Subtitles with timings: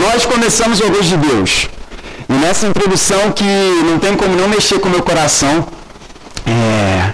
[0.00, 1.68] Nós começamos o Augusto de Deus.
[2.26, 3.44] E nessa introdução que
[3.84, 5.66] não tem como não mexer com o meu coração,
[6.46, 7.12] é,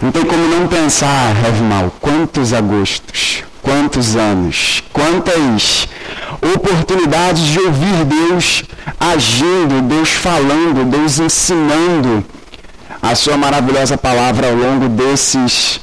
[0.00, 1.34] não tem como não pensar,
[1.68, 5.86] Mal, quantos agostos, quantos anos, quantas
[6.54, 8.64] oportunidades de ouvir Deus
[8.98, 12.24] agindo, Deus falando, Deus ensinando
[13.02, 15.78] a sua maravilhosa palavra ao longo desses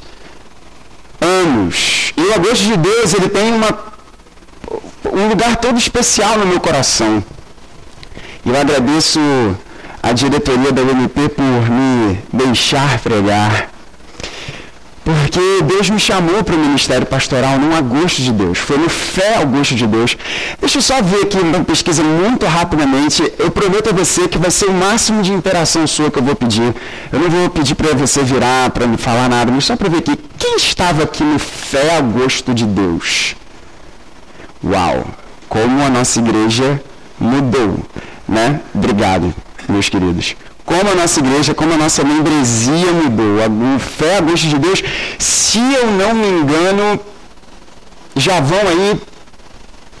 [1.20, 2.12] anos.
[2.16, 3.93] E o agosto de Deus, ele tem uma,
[5.12, 7.22] um lugar todo especial no meu coração.
[8.44, 9.20] Eu agradeço
[10.02, 13.74] a diretoria da UMP por me deixar pregar
[15.04, 18.58] porque Deus me chamou para o ministério pastoral num agosto de Deus.
[18.58, 20.16] Foi no fé ao gosto de Deus.
[20.58, 23.22] Deixa eu só ver aqui uma pesquisa muito rapidamente.
[23.38, 26.34] Eu prometo a você que vai ser o máximo de interação sua que eu vou
[26.34, 26.74] pedir.
[27.12, 29.98] Eu não vou pedir para você virar, para me falar nada, mas só para ver
[29.98, 30.18] aqui.
[30.38, 33.36] Quem estava aqui no fé ao gosto de Deus?
[34.64, 35.04] Uau!
[35.48, 36.82] Como a nossa igreja
[37.18, 37.78] mudou,
[38.28, 38.60] né?
[38.74, 39.34] Obrigado,
[39.68, 40.34] meus queridos
[40.64, 43.36] como a nossa igreja, como a nossa membresia mudou.
[43.42, 44.82] A fé a gosto de Deus,
[45.18, 47.00] se eu não me engano,
[48.16, 49.00] já vão aí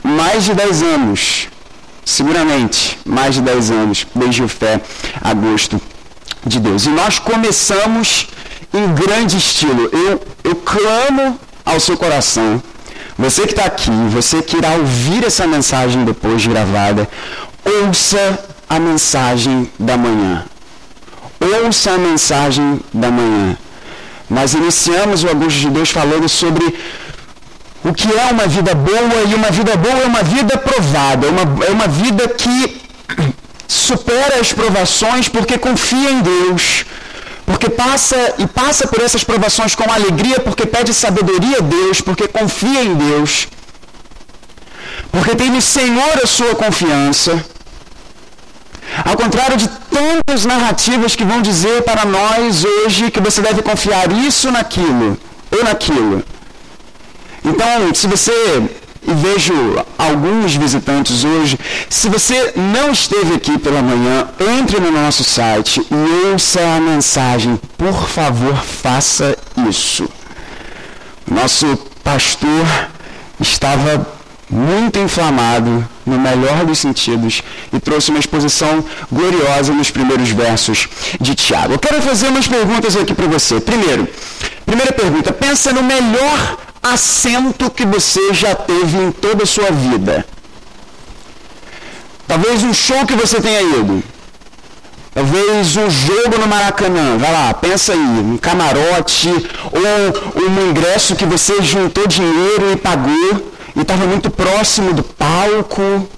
[0.02, 1.48] mais de 10 anos.
[2.04, 4.80] Seguramente, mais de 10 anos, desde o fé
[5.20, 5.80] a gosto
[6.44, 6.84] de Deus.
[6.84, 8.28] E nós começamos
[8.72, 9.88] em grande estilo.
[9.92, 12.62] Eu, eu clamo ao seu coração.
[13.18, 17.08] Você que está aqui, você que irá ouvir essa mensagem depois gravada,
[17.64, 20.44] ouça a mensagem da manhã
[21.44, 23.56] ouça a mensagem da manhã.
[24.28, 26.64] Nós iniciamos o Augusto de Deus falando sobre
[27.84, 31.30] o que é uma vida boa, e uma vida boa é uma vida provada, é
[31.30, 32.82] uma, é uma vida que
[33.68, 36.86] supera as provações porque confia em Deus,
[37.46, 42.26] porque passa e passa por essas provações com alegria, porque pede sabedoria a Deus, porque
[42.26, 43.48] confia em Deus,
[45.12, 47.44] porque tem no Senhor a sua confiança.
[49.04, 54.10] Ao contrário de tantas narrativas que vão dizer para nós hoje que você deve confiar
[54.12, 55.18] isso naquilo
[55.50, 56.22] ou naquilo.
[57.44, 58.62] Então, se você,
[59.06, 59.54] e vejo
[59.98, 64.28] alguns visitantes hoje, se você não esteve aqui pela manhã,
[64.58, 67.60] entre no nosso site e ouça a mensagem.
[67.76, 69.36] Por favor, faça
[69.68, 70.08] isso.
[71.30, 72.66] Nosso pastor
[73.40, 74.06] estava
[74.50, 77.42] muito inflamado, no melhor dos sentidos,
[77.72, 80.88] e trouxe uma exposição gloriosa nos primeiros versos
[81.20, 81.74] de Tiago.
[81.74, 83.60] Eu quero fazer umas perguntas aqui para você.
[83.60, 84.06] Primeiro,
[84.66, 90.26] primeira pergunta, pensa no melhor assento que você já teve em toda a sua vida.
[92.26, 94.02] Talvez um show que você tenha ido.
[95.14, 99.28] Talvez um jogo no Maracanã, vai lá, pensa aí, um camarote
[99.70, 106.08] ou um ingresso que você juntou dinheiro e pagou e estava muito próximo do palco,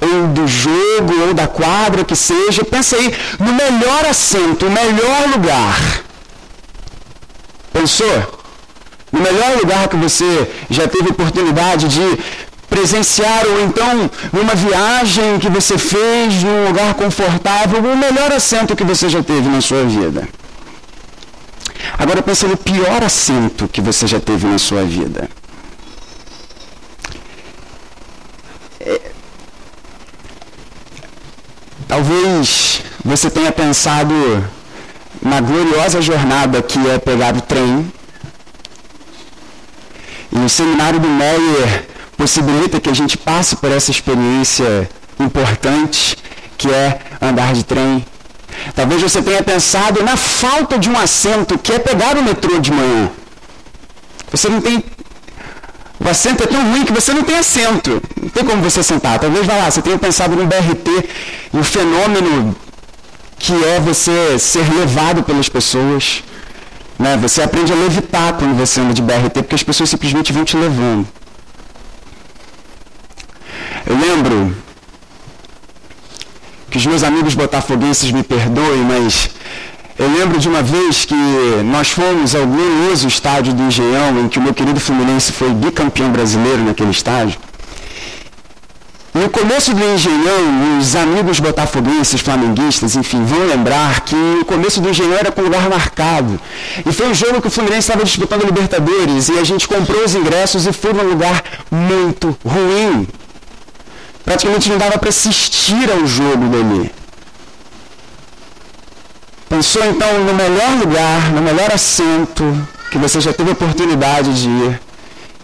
[0.00, 2.64] ou do jogo, ou da quadra, que seja.
[2.64, 6.04] Pensa aí no melhor assento, o melhor lugar.
[7.72, 8.40] Pensou?
[9.10, 12.18] No melhor lugar que você já teve oportunidade de
[12.70, 18.84] presenciar, ou então numa viagem que você fez num lugar confortável, o melhor assento que
[18.84, 20.26] você já teve na sua vida.
[21.98, 25.28] Agora pense no pior assento que você já teve na sua vida.
[31.88, 34.14] Talvez você tenha pensado
[35.20, 37.92] na gloriosa jornada que é pegar o trem.
[40.32, 44.88] E o seminário do Meyer possibilita que a gente passe por essa experiência
[45.20, 46.16] importante
[46.56, 48.04] que é andar de trem.
[48.74, 52.72] Talvez você tenha pensado na falta de um assento que é pegar o metrô de
[52.72, 53.10] manhã.
[54.30, 54.82] Você não tem
[56.04, 58.02] o assento é tão ruim que você não tem assento.
[58.20, 59.18] Não tem como você sentar.
[59.18, 60.88] Talvez vá lá, você tenha pensado no BRT
[61.54, 62.56] e o fenômeno
[63.38, 66.22] que é você ser levado pelas pessoas.
[66.98, 67.16] Né?
[67.18, 70.56] Você aprende a levitar quando você anda de BRT, porque as pessoas simplesmente vão te
[70.56, 71.06] levando.
[73.86, 74.56] Eu lembro
[76.70, 79.30] que os meus amigos botafoguenses me perdoem, mas
[79.98, 81.14] eu lembro de uma vez que
[81.64, 86.10] nós fomos ao glorioso estádio do Engenhão, em que o meu querido Fluminense foi bicampeão
[86.10, 87.38] brasileiro naquele estádio.
[89.12, 94.88] No começo do Engenhão, os amigos botafoguenses, flamenguistas, enfim, vão lembrar que o começo do
[94.88, 96.40] Engenhão era com lugar marcado.
[96.86, 100.14] E foi um jogo que o Fluminense estava disputando Libertadores e a gente comprou os
[100.14, 103.06] ingressos e foi num lugar muito ruim.
[104.24, 107.01] Praticamente não dava para assistir ao jogo dali.
[109.52, 112.42] Pensou então no melhor lugar, no melhor assento
[112.90, 114.80] que você já teve oportunidade de ir.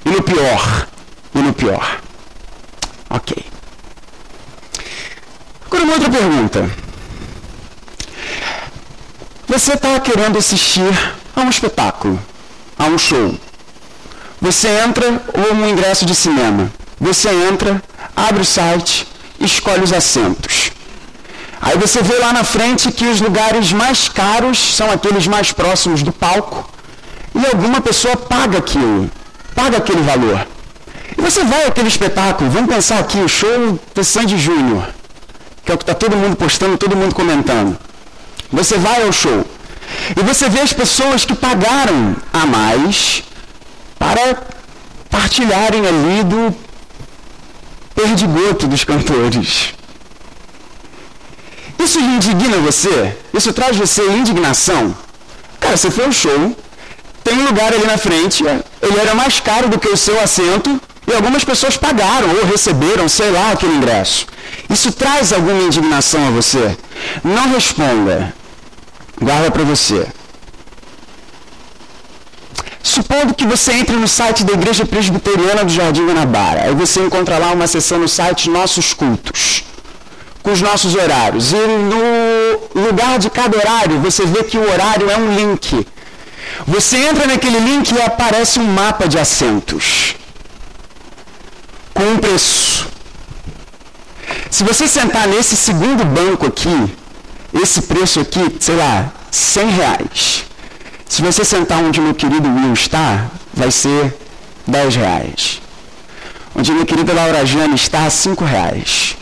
[0.02, 0.88] E no pior.
[1.34, 2.00] E no pior.
[3.10, 3.44] Ok.
[5.66, 6.70] Agora uma outra pergunta.
[9.46, 12.18] Você está querendo assistir a um espetáculo,
[12.78, 13.38] a um show.
[14.40, 16.72] Você entra ou um ingresso de cinema.
[16.98, 17.82] Você entra,
[18.16, 19.06] abre o site,
[19.38, 20.77] escolhe os assentos.
[21.68, 26.02] Aí você vê lá na frente que os lugares mais caros são aqueles mais próximos
[26.02, 26.66] do palco.
[27.34, 29.10] E alguma pessoa paga aquilo,
[29.54, 30.46] paga aquele valor.
[31.16, 34.88] E você vai àquele espetáculo, vamos pensar aqui, o show do Sandy Júnior,
[35.62, 37.76] que é o que está todo mundo postando, todo mundo comentando.
[38.50, 39.44] Você vai ao show
[40.16, 43.22] e você vê as pessoas que pagaram a mais
[43.98, 44.42] para
[45.10, 46.56] partilharem ali do
[47.94, 49.77] perdigoto dos cantores.
[51.78, 53.16] Isso indigna você?
[53.32, 54.96] Isso traz você indignação?
[55.60, 56.56] Cara, você foi ao show,
[57.22, 60.80] tem um lugar ali na frente, ele era mais caro do que o seu assento,
[61.06, 64.26] e algumas pessoas pagaram ou receberam, sei lá, aquele ingresso.
[64.68, 66.76] Isso traz alguma indignação a você?
[67.24, 68.34] Não responda.
[69.20, 70.06] Guarda para você.
[72.82, 77.38] Supondo que você entre no site da Igreja Presbiteriana do Jardim Guanabara, aí você encontra
[77.38, 79.64] lá uma seção no site Nossos Cultos,
[80.42, 81.52] com os nossos horários.
[81.52, 85.86] E no lugar de cada horário, você vê que o horário é um link.
[86.66, 90.14] Você entra naquele link e aparece um mapa de assentos,
[91.94, 92.86] com um preço.
[94.50, 96.96] Se você sentar nesse segundo banco aqui,
[97.62, 100.44] esse preço aqui, sei lá, 100 reais.
[101.08, 104.16] Se você sentar onde meu querido Will está, vai ser
[104.66, 105.62] 10 reais.
[106.54, 109.17] Onde minha querida Laura Jane está, 5 reais.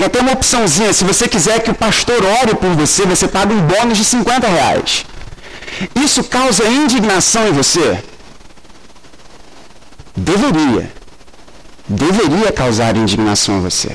[0.00, 3.52] Tem até uma opçãozinha, se você quiser que o pastor ore por você, você paga
[3.52, 5.04] um bônus de 50 reais.
[5.94, 8.02] Isso causa indignação em você?
[10.16, 10.90] Deveria.
[11.86, 13.94] Deveria causar indignação a você.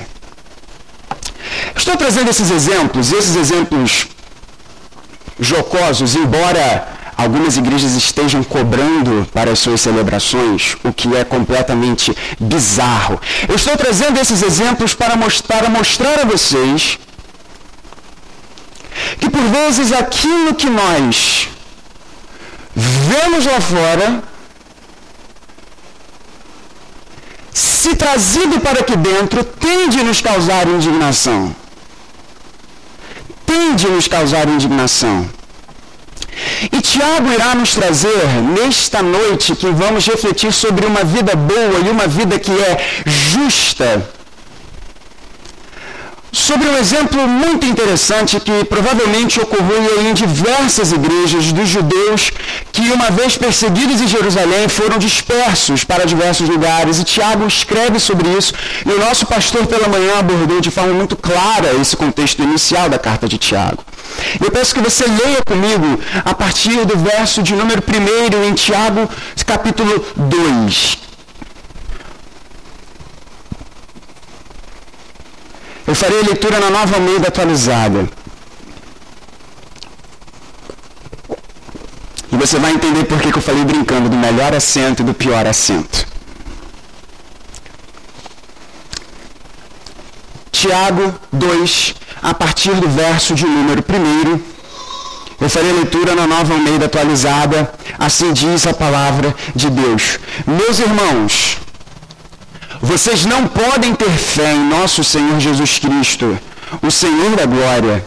[1.76, 4.08] Estou trazendo esses exemplos, esses exemplos
[5.40, 6.88] jocosos, embora
[7.18, 13.20] algumas igrejas estejam cobrando para as suas celebrações, o que é completamente bizarro.
[13.48, 17.00] Eu estou trazendo esses exemplos para mostrar, para mostrar a vocês
[19.20, 21.50] que por vezes aquilo que nós
[22.76, 24.24] vemos lá fora,
[27.54, 31.56] se trazido para aqui dentro, tende a nos causar indignação
[33.46, 35.30] tende a nos causar indignação.
[36.72, 38.26] E Tiago irá nos trazer
[38.58, 44.15] nesta noite que vamos refletir sobre uma vida boa e uma vida que é justa
[46.36, 52.30] sobre um exemplo muito interessante que provavelmente ocorreu em diversas igrejas dos judeus
[52.74, 57.00] que, uma vez perseguidos em Jerusalém, foram dispersos para diversos lugares.
[57.00, 58.54] E Tiago escreve sobre isso,
[58.86, 63.00] e o nosso pastor pela manhã abordou de forma muito clara esse contexto inicial da
[63.00, 63.84] carta de Tiago.
[64.44, 69.10] Eu peço que você leia comigo a partir do verso de número 1 em Tiago,
[69.46, 71.05] capítulo 2.
[75.88, 78.10] Eu farei a leitura na nova Almeida atualizada.
[82.32, 85.46] E você vai entender por que eu falei brincando do melhor assento e do pior
[85.46, 86.08] assento.
[90.52, 94.42] Tiago 2, a partir do verso de número 1.
[95.40, 97.72] Eu farei leitura na nova Almeida atualizada.
[98.00, 100.18] Assim diz a palavra de Deus.
[100.48, 101.58] Meus irmãos,
[102.82, 106.38] vocês não podem ter fé em nosso Senhor Jesus Cristo,
[106.82, 108.06] o Senhor da glória,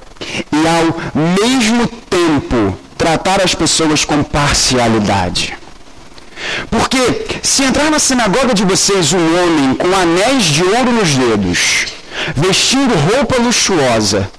[0.53, 5.57] e ao mesmo tempo tratar as pessoas com parcialidade.
[6.71, 11.87] Porque se entrar na sinagoga de vocês um homem com anéis de ouro nos dedos,
[12.35, 14.31] vestindo roupa luxuosa,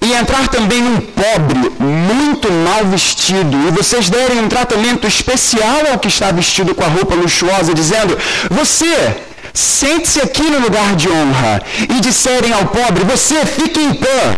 [0.00, 5.98] e entrar também um pobre, muito mal vestido, e vocês derem um tratamento especial ao
[5.98, 8.16] que está vestido com a roupa luxuosa, dizendo:
[8.50, 9.27] Você
[9.58, 11.60] Sente-se aqui no lugar de honra
[11.90, 14.36] e disserem ao pobre: Você fique em pé.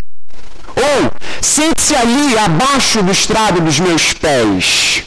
[0.75, 5.03] Ou sente-se ali abaixo do estrado dos meus pés.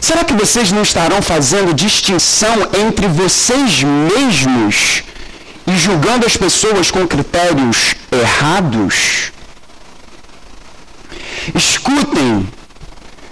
[0.00, 5.02] Será que vocês não estarão fazendo distinção entre vocês mesmos
[5.66, 9.32] e julgando as pessoas com critérios errados?
[11.52, 12.48] Escutem,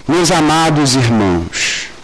[0.09, 1.94] meus amados irmãos.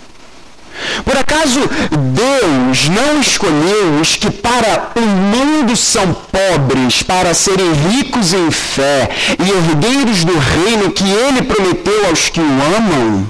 [1.04, 1.60] Por acaso
[1.90, 9.10] Deus não escolheu os que para o mundo são pobres para serem ricos em fé
[9.40, 13.30] e herdeiros do reino que ele prometeu aos que o amam?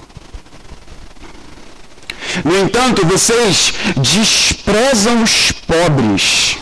[2.45, 6.57] No entanto, vocês desprezam os pobres.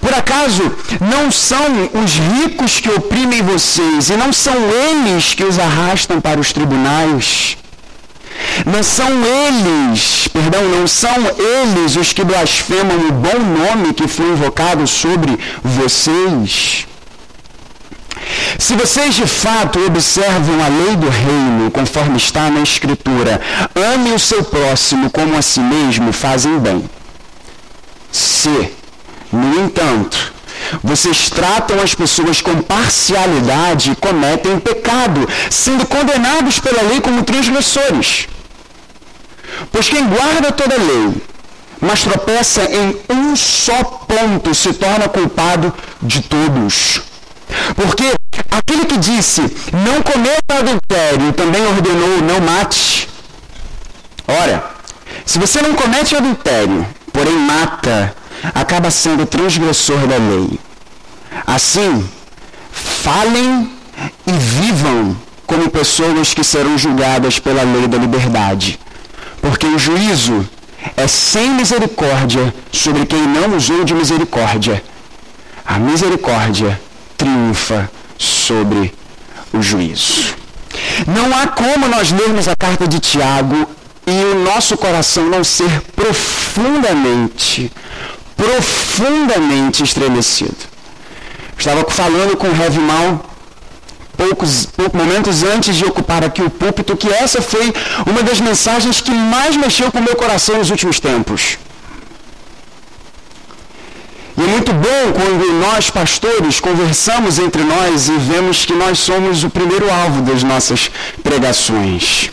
[0.00, 5.58] Por acaso não são os ricos que oprimem vocês e não são eles que os
[5.58, 7.56] arrastam para os tribunais?
[8.66, 14.26] Não são eles, perdão, não são eles os que blasfemam o bom nome que foi
[14.26, 16.86] invocado sobre vocês?
[18.58, 23.40] Se vocês de fato observam a lei do reino, conforme está na Escritura,
[23.74, 26.84] ame o seu próximo como a si mesmo, fazem bem.
[28.10, 28.72] Se,
[29.32, 30.33] no entanto,
[30.82, 38.28] vocês tratam as pessoas com parcialidade e cometem pecado, sendo condenados pela lei como transgressores.
[39.70, 41.14] Pois quem guarda toda a lei,
[41.80, 47.02] mas tropeça em um só ponto, se torna culpado de todos.
[47.76, 48.12] Porque
[48.50, 49.40] aquele que disse,
[49.72, 53.08] não cometa adultério, também ordenou, não mate.
[54.26, 54.64] Ora,
[55.24, 58.14] se você não comete adultério, porém mata,
[58.54, 60.58] acaba sendo transgressor da lei.
[61.46, 62.08] Assim,
[62.72, 63.70] falem
[64.26, 68.78] e vivam como pessoas que serão julgadas pela lei da liberdade.
[69.40, 70.48] Porque o juízo
[70.96, 74.82] é sem misericórdia sobre quem não usou de misericórdia.
[75.64, 76.80] A misericórdia
[77.16, 78.92] triunfa sobre
[79.52, 80.34] o juízo.
[81.06, 83.66] Não há como nós lermos a carta de Tiago
[84.06, 87.72] e o nosso coração não ser profundamente,
[88.36, 90.56] profundamente estremecido.
[91.58, 93.30] Estava falando com o Heavy Mal
[94.16, 97.72] poucos, poucos momentos antes de ocupar aqui o púlpito que essa foi
[98.06, 101.58] uma das mensagens que mais mexeu com o meu coração nos últimos tempos.
[104.36, 109.44] E é muito bom quando nós, pastores, conversamos entre nós e vemos que nós somos
[109.44, 110.90] o primeiro alvo das nossas
[111.22, 112.30] pregações.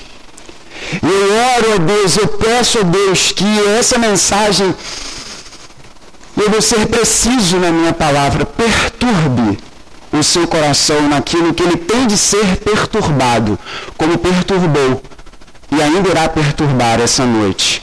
[1.02, 3.46] Eu oro a Deus, eu peço a Deus que
[3.78, 4.74] essa mensagem,
[6.38, 9.60] eu vou ser preciso na minha palavra, perturbe
[10.12, 13.58] o seu coração naquilo que ele tem de ser perturbado,
[13.98, 15.02] como perturbou
[15.72, 17.82] e ainda irá perturbar essa noite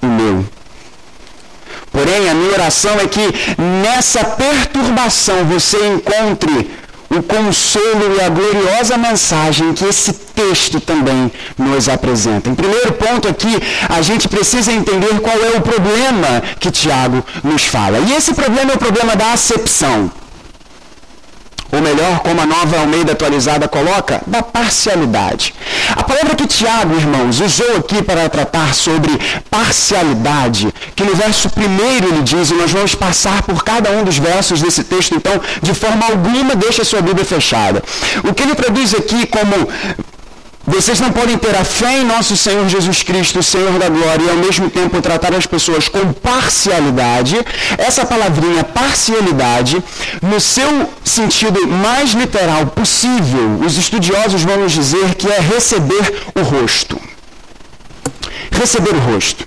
[0.00, 0.44] o meu.
[1.90, 3.20] Porém, a minha oração é que
[3.82, 6.70] nessa perturbação você encontre
[7.18, 12.50] o consolo e a gloriosa mensagem que esse texto também nos apresenta.
[12.50, 13.56] Em primeiro ponto aqui,
[13.88, 17.98] a gente precisa entender qual é o problema que Tiago nos fala.
[17.98, 20.10] E esse problema é o problema da acepção
[21.72, 25.54] ou melhor, como a nova Almeida atualizada coloca, da parcialidade.
[25.94, 29.10] A palavra que Tiago, irmãos, usou aqui para tratar sobre
[29.50, 34.18] parcialidade, que no verso primeiro ele diz, e nós vamos passar por cada um dos
[34.18, 37.82] versos desse texto, então, de forma alguma, deixa sua Bíblia fechada.
[38.24, 39.68] O que ele produz aqui como
[40.66, 44.30] vocês não podem ter a fé em nosso Senhor Jesus Cristo, Senhor da glória, e
[44.30, 47.36] ao mesmo tempo tratar as pessoas com parcialidade.
[47.78, 49.82] Essa palavrinha parcialidade,
[50.20, 56.42] no seu sentido mais literal possível, os estudiosos vão nos dizer que é receber o
[56.42, 57.00] rosto.
[58.50, 59.46] Receber o rosto.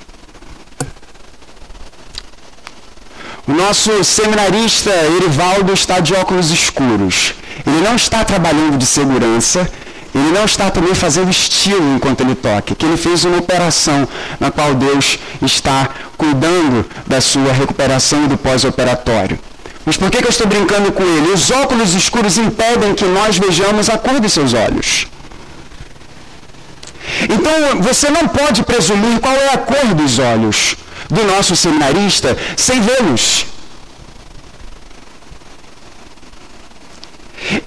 [3.46, 7.34] O nosso seminarista Erivaldo está de óculos escuros.
[7.66, 9.70] Ele não está trabalhando de segurança,
[10.14, 14.08] ele não está também fazendo estilo enquanto ele toca, que ele fez uma operação
[14.40, 19.40] na qual Deus está cuidando da sua recuperação e do pós-operatório.
[19.86, 21.32] Mas por que, que eu estou brincando com ele?
[21.32, 25.08] Os óculos escuros impedem que nós vejamos a cor dos seus olhos.
[27.24, 30.76] Então, você não pode presumir qual é a cor dos olhos
[31.10, 33.46] do nosso seminarista sem vê-los.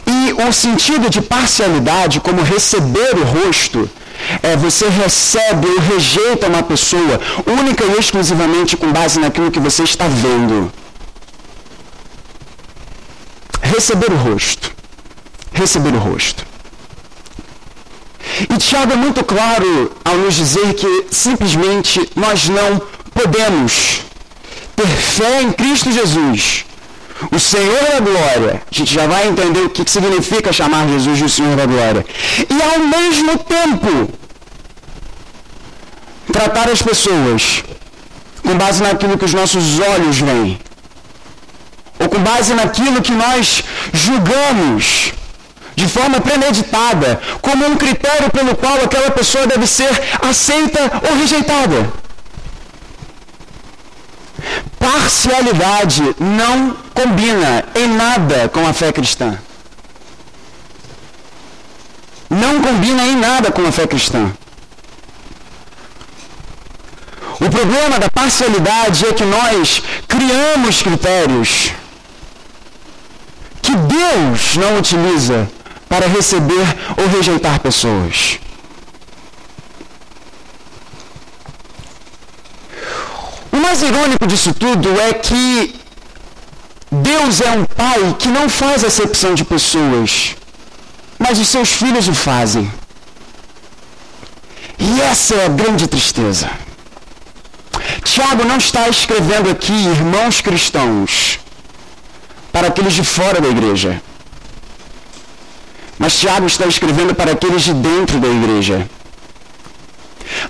[0.06, 3.88] E o sentido de parcialidade, como receber o rosto,
[4.42, 9.82] é você recebe ou rejeita uma pessoa única e exclusivamente com base naquilo que você
[9.82, 10.72] está vendo.
[13.62, 14.70] Receber o rosto.
[15.52, 16.46] Receber o rosto.
[18.48, 22.80] E Tiago é muito claro ao nos dizer que simplesmente nós não
[23.12, 24.00] podemos
[24.74, 26.64] ter fé em Cristo Jesus
[27.30, 28.62] o Senhor da glória.
[28.70, 32.04] A gente já vai entender o que significa chamar Jesus de Senhor da glória.
[32.38, 34.12] E ao mesmo tempo,
[36.32, 37.62] tratar as pessoas
[38.42, 40.58] com base naquilo que os nossos olhos veem.
[41.98, 43.62] Ou com base naquilo que nós
[43.92, 45.12] julgamos
[45.74, 52.01] de forma premeditada, como um critério pelo qual aquela pessoa deve ser aceita ou rejeitada.
[54.78, 59.38] Parcialidade não combina em nada com a fé cristã.
[62.28, 64.32] Não combina em nada com a fé cristã.
[67.40, 71.72] O problema da parcialidade é que nós criamos critérios
[73.60, 75.48] que Deus não utiliza
[75.88, 78.38] para receber ou rejeitar pessoas.
[83.62, 85.74] Mais irônico disso tudo é que
[86.90, 90.36] Deus é um pai que não faz acepção de pessoas,
[91.18, 92.70] mas os seus filhos o fazem.
[94.78, 96.50] E essa é a grande tristeza.
[98.04, 101.38] Tiago não está escrevendo aqui irmãos cristãos
[102.52, 104.02] para aqueles de fora da igreja.
[105.98, 108.88] Mas Tiago está escrevendo para aqueles de dentro da igreja.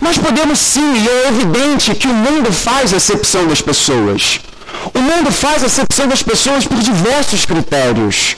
[0.05, 4.41] Nós podemos sim, e é evidente que o mundo faz acepção das pessoas.
[4.93, 8.37] O mundo faz acepção das pessoas por diversos critérios.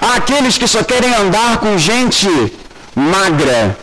[0.00, 2.28] Há aqueles que só querem andar com gente
[2.94, 3.76] magra,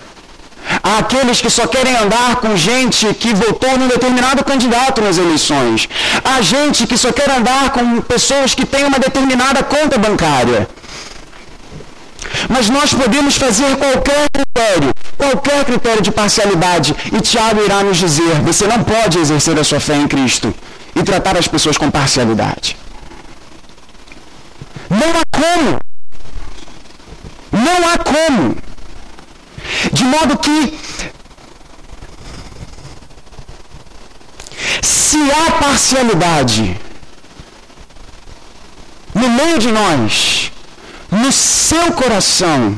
[0.83, 5.87] Há aqueles que só querem andar com gente que votou num determinado candidato nas eleições.
[6.23, 10.67] Há gente que só quer andar com pessoas que têm uma determinada conta bancária.
[12.49, 14.91] Mas nós podemos fazer qualquer critério,
[15.27, 19.79] qualquer critério de parcialidade, e Tiago irá nos dizer: você não pode exercer a sua
[19.79, 20.53] fé em Cristo
[20.95, 22.77] e tratar as pessoas com parcialidade.
[24.89, 25.79] Não há como.
[27.51, 28.57] Não há como.
[29.91, 30.79] De modo que,
[34.81, 36.79] se há parcialidade
[39.13, 40.51] no meio de nós,
[41.11, 42.77] no seu coração,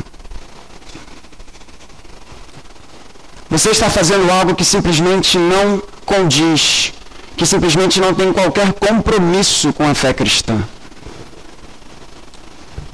[3.49, 6.93] você está fazendo algo que simplesmente não condiz,
[7.35, 10.63] que simplesmente não tem qualquer compromisso com a fé cristã.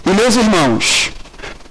[0.05, 1.11] E meus irmãos,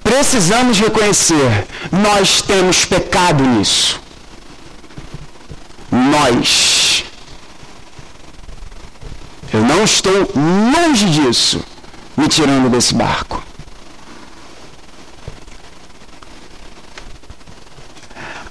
[0.03, 4.00] precisamos reconhecer, nós temos pecado nisso.
[5.91, 7.05] Nós.
[9.53, 11.64] Eu não estou longe disso,
[12.17, 13.42] me tirando desse barco.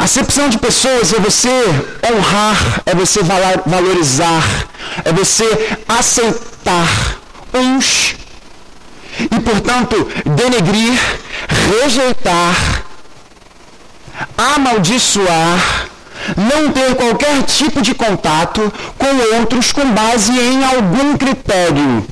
[0.04, 1.50] Acepção de pessoas é você
[2.12, 3.22] honrar, é você
[3.66, 4.44] valorizar,
[5.06, 5.46] é você
[5.88, 7.20] aceitar
[7.54, 8.13] uns
[9.18, 11.00] e, portanto, denegrir,
[11.70, 12.84] rejeitar,
[14.38, 15.88] amaldiçoar,
[16.36, 22.06] não ter qualquer tipo de contato com outros com base em algum critério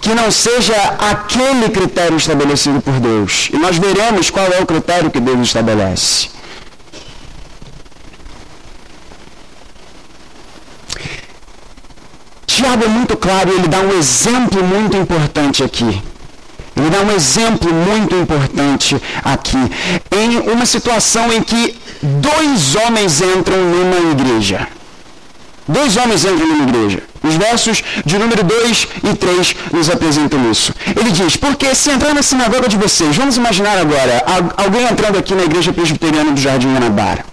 [0.00, 3.48] que não seja aquele critério estabelecido por Deus.
[3.52, 6.37] E nós veremos qual é o critério que Deus estabelece.
[12.58, 16.02] Tiago é muito claro, ele dá um exemplo muito importante aqui.
[16.76, 19.56] Ele dá um exemplo muito importante aqui,
[20.10, 24.66] em uma situação em que dois homens entram numa igreja.
[25.68, 27.04] Dois homens entram numa igreja.
[27.22, 30.74] Os versos de número 2 e 3 nos apresentam isso.
[30.96, 34.24] Ele diz, porque se entrar na sinagoga de vocês, vamos imaginar agora,
[34.56, 37.24] alguém entrando aqui na igreja presbiteriana do Jardim Guanabara.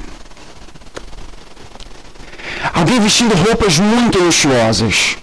[2.74, 5.18] Alguém vestindo roupas muito luxuosas.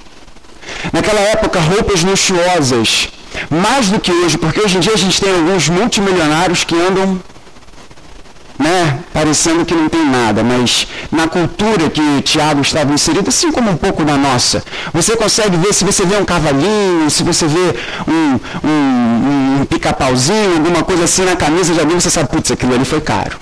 [0.92, 3.08] Naquela época, roupas luxuosas
[3.50, 7.20] mais do que hoje, porque hoje em dia a gente tem alguns multimilionários que andam
[8.58, 13.70] né, parecendo que não tem nada, mas na cultura que Tiago estava inserido, assim como
[13.70, 17.74] um pouco na nossa, você consegue ver, se você vê um cavalinho, se você vê
[18.06, 22.74] um, um, um pica-pauzinho, alguma coisa assim na camisa de alguém, você sabe, putz, aquilo
[22.74, 23.36] ali foi caro.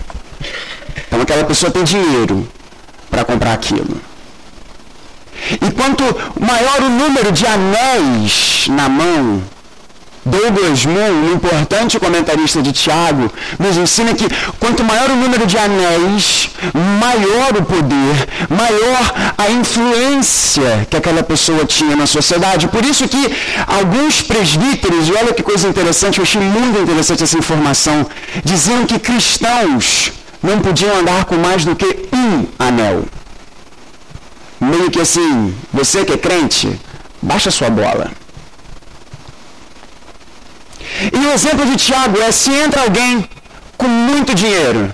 [1.06, 2.48] Então aquela pessoa tem dinheiro
[3.10, 4.00] para comprar aquilo.
[5.52, 6.04] E quanto
[6.38, 9.42] maior o número de anéis na mão,
[10.24, 14.26] Douglas Moon, um importante comentarista de Tiago, nos ensina que
[14.58, 16.50] quanto maior o número de anéis,
[17.00, 22.68] maior o poder, maior a influência que aquela pessoa tinha na sociedade.
[22.68, 23.34] Por isso que
[23.66, 28.06] alguns presbíteros, e olha que coisa interessante, eu achei muito interessante essa informação,
[28.44, 30.12] diziam que cristãos
[30.42, 33.04] não podiam andar com mais do que um anel.
[34.60, 36.80] Meio que assim, você que é crente,
[37.22, 38.10] baixa sua bola.
[41.12, 43.28] E o exemplo de Tiago é se entra alguém
[43.76, 44.92] com muito dinheiro.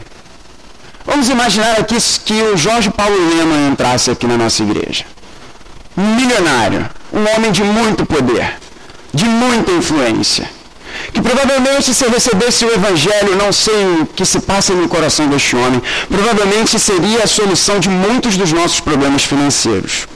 [1.05, 5.05] Vamos imaginar aqui que o Jorge Paulo Lema entrasse aqui na nossa igreja.
[5.97, 8.59] Um milionário, um homem de muito poder,
[9.15, 10.56] de muita influência.
[11.13, 15.57] Que provavelmente se recebesse o evangelho, não sei o que se passa no coração deste
[15.57, 20.07] homem, provavelmente seria a solução de muitos dos nossos problemas financeiros.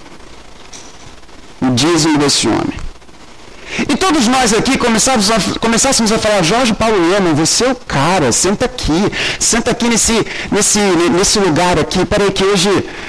[1.61, 2.90] O dízimo desse homem.
[3.79, 6.75] E todos nós aqui começássemos a, começássemos a falar, Jorge
[7.11, 12.33] Lema, você é o cara, senta aqui, senta aqui nesse, nesse, nesse lugar aqui, peraí
[12.33, 12.69] que hoje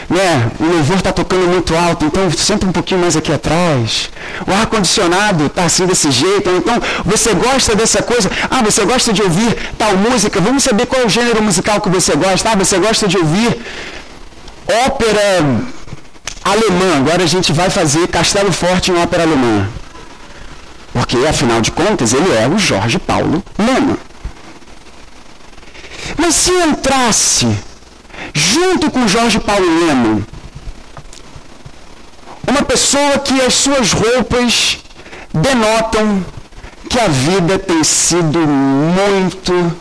[0.09, 4.11] né, o louvor está tocando muito alto, então senta um pouquinho mais aqui atrás.
[4.47, 9.21] O ar-condicionado está assim desse jeito, então você gosta dessa coisa, ah, você gosta de
[9.21, 12.77] ouvir tal música, vamos saber qual é o gênero musical que você gosta, ah, você
[12.77, 13.59] gosta de ouvir
[14.85, 15.43] ópera
[16.43, 19.80] alemã, agora a gente vai fazer Castelo Forte em ópera alemã.
[20.93, 23.97] Porque, afinal de contas, ele é o Jorge Paulo Lema.
[26.17, 27.47] Mas se entrasse,
[28.33, 30.21] junto com Jorge Paulo Lema,
[32.47, 34.79] uma pessoa que as suas roupas
[35.33, 36.25] denotam
[36.89, 39.77] que a vida tem sido muito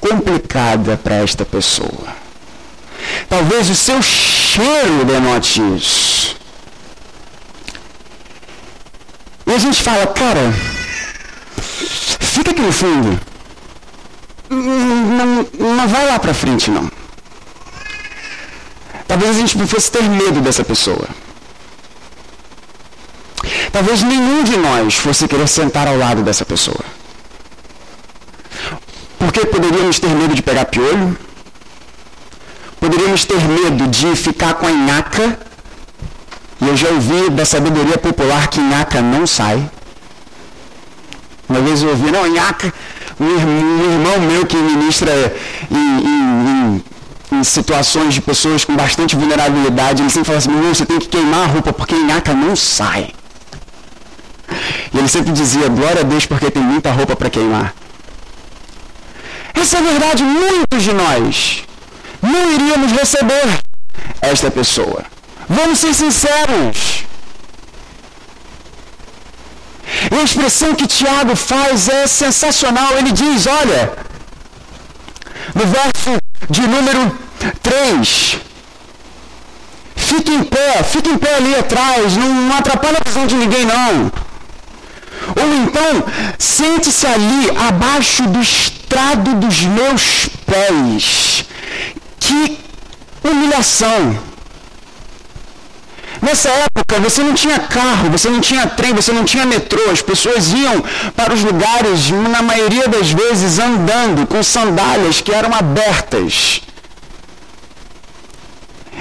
[0.00, 2.08] complicada para esta pessoa.
[3.28, 6.36] Talvez o seu cheiro denote isso.
[9.50, 10.52] E a gente fala, cara,
[12.20, 13.20] fica aqui no fundo.
[14.48, 16.88] Não, não vai lá para frente, não.
[19.08, 21.08] Talvez a gente fosse ter medo dessa pessoa.
[23.72, 26.84] Talvez nenhum de nós fosse querer sentar ao lado dessa pessoa.
[29.18, 31.18] Porque poderíamos ter medo de pegar piolho,
[32.78, 35.49] poderíamos ter medo de ficar com a nhaca
[36.60, 39.68] e eu já ouvi da sabedoria popular que nhaca não sai.
[41.48, 42.72] Uma vez eu ouvi, não, nhaca,
[43.18, 45.10] um, irmão meu que ministra
[45.70, 46.82] em, em,
[47.32, 50.98] em, em, situações de pessoas com bastante vulnerabilidade, ele sempre fala assim, não, você tem
[50.98, 53.10] que queimar a roupa porque nhaca não sai.
[54.92, 57.74] E ele sempre dizia, glória a Deus porque tem muita roupa para queimar.
[59.54, 61.64] Essa é a verdade, muitos de nós
[62.22, 63.60] não iríamos receber
[64.20, 65.04] esta pessoa.
[65.50, 67.04] Vamos ser sinceros.
[70.12, 72.96] E a expressão que Tiago faz é sensacional.
[72.96, 73.92] Ele diz: olha,
[75.52, 77.18] no verso de número
[77.64, 78.38] 3,
[79.96, 83.66] fique em pé, fique em pé ali atrás, não, não atrapalha a visão de ninguém
[83.66, 84.12] não.
[85.36, 86.04] Ou então,
[86.38, 91.44] sente-se ali abaixo do estrado dos meus pés.
[92.20, 92.56] Que
[93.24, 94.29] humilhação!
[96.22, 99.90] Nessa época você não tinha carro, você não tinha trem, você não tinha metrô.
[99.90, 100.84] As pessoas iam
[101.16, 106.62] para os lugares, na maioria das vezes, andando com sandálias que eram abertas.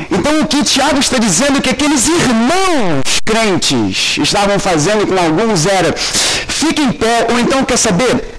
[0.10, 5.66] Então o que Tiago está dizendo é que aqueles irmãos crentes estavam fazendo com alguns
[5.66, 8.39] era fique em pé, ou então quer saber,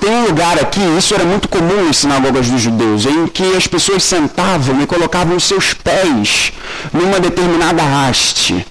[0.00, 3.66] tem um lugar aqui, isso era muito comum em sinagogas dos judeus, em que as
[3.66, 6.52] pessoas sentavam e colocavam os seus pés
[6.92, 8.66] numa determinada haste.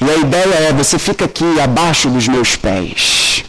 [0.00, 3.44] E a ideia é, você fica aqui abaixo dos meus pés.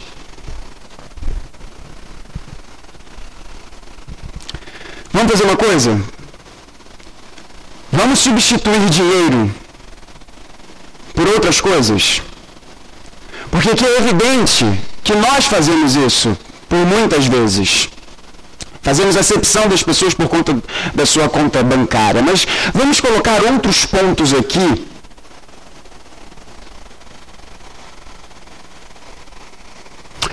[5.12, 6.00] Vamos fazer uma coisa?
[7.92, 9.54] Vamos substituir dinheiro
[11.14, 12.22] por outras coisas?
[13.50, 14.64] Porque aqui é evidente
[15.10, 17.88] que nós fazemos isso por muitas vezes.
[18.80, 20.56] Fazemos acepção das pessoas por conta
[20.94, 22.22] da sua conta bancária.
[22.22, 24.86] Mas vamos colocar outros pontos aqui.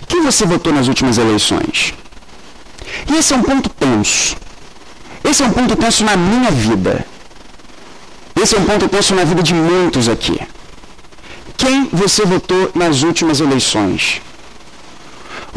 [0.07, 1.93] Quem você votou nas últimas eleições?
[3.11, 4.35] E esse é um ponto tenso.
[5.23, 7.05] Esse é um ponto tenso na minha vida.
[8.39, 10.39] Esse é um ponto tenso na vida de muitos aqui.
[11.57, 14.21] Quem você votou nas últimas eleições?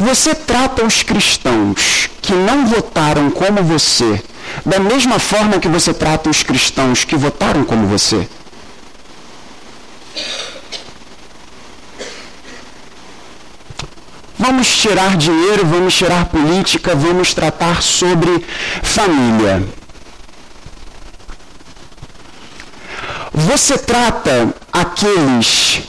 [0.00, 4.22] Você trata os cristãos que não votaram como você
[4.64, 8.26] da mesma forma que você trata os cristãos que votaram como você?
[14.38, 18.42] Vamos tirar dinheiro, vamos tirar política, vamos tratar sobre
[18.82, 19.62] família.
[23.34, 25.82] Você trata aqueles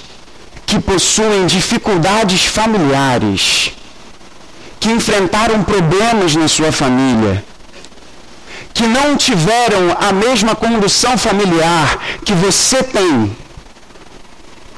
[0.65, 3.71] que possuem dificuldades familiares
[4.81, 7.45] que enfrentaram problemas na sua família,
[8.73, 13.37] que não tiveram a mesma condução familiar que você tem,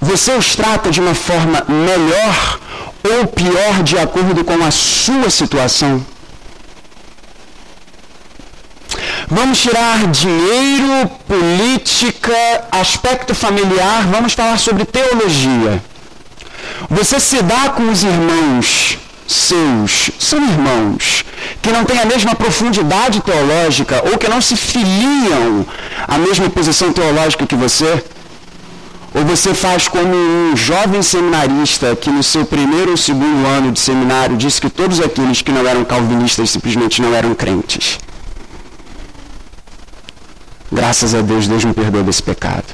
[0.01, 2.59] você os trata de uma forma melhor
[3.01, 6.05] ou pior de acordo com a sua situação?
[9.29, 12.35] Vamos tirar dinheiro, política,
[12.73, 15.81] aspecto familiar, vamos falar sobre teologia.
[16.89, 21.23] Você se dá com os irmãos seus são irmãos
[21.61, 25.65] que não têm a mesma profundidade teológica ou que não se filiam
[26.07, 28.03] à mesma posição teológica que você?
[29.13, 33.79] Ou você faz como um jovem seminarista que no seu primeiro ou segundo ano de
[33.79, 37.99] seminário disse que todos aqueles que não eram calvinistas simplesmente não eram crentes.
[40.71, 42.65] Graças a Deus, Deus me perdoa desse pecado.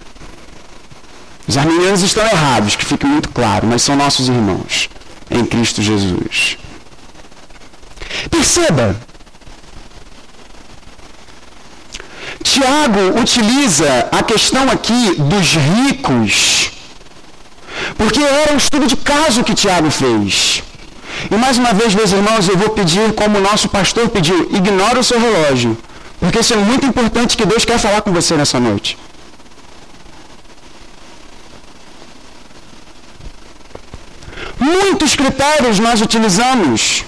[1.46, 4.90] Os arminianos estão errados, que fique muito claro, mas são nossos irmãos
[5.30, 6.58] em Cristo Jesus.
[8.30, 8.96] Perceba,
[12.44, 16.72] Tiago utiliza a questão aqui dos ricos,
[17.98, 20.64] porque era um estudo de caso que Tiago fez.
[21.30, 25.00] E mais uma vez, meus irmãos, eu vou pedir, como o nosso pastor pediu, ignore
[25.00, 25.78] o seu relógio,
[26.20, 28.98] porque isso é muito importante que Deus quer falar com você nessa noite.
[34.60, 37.06] Muitos critérios nós utilizamos.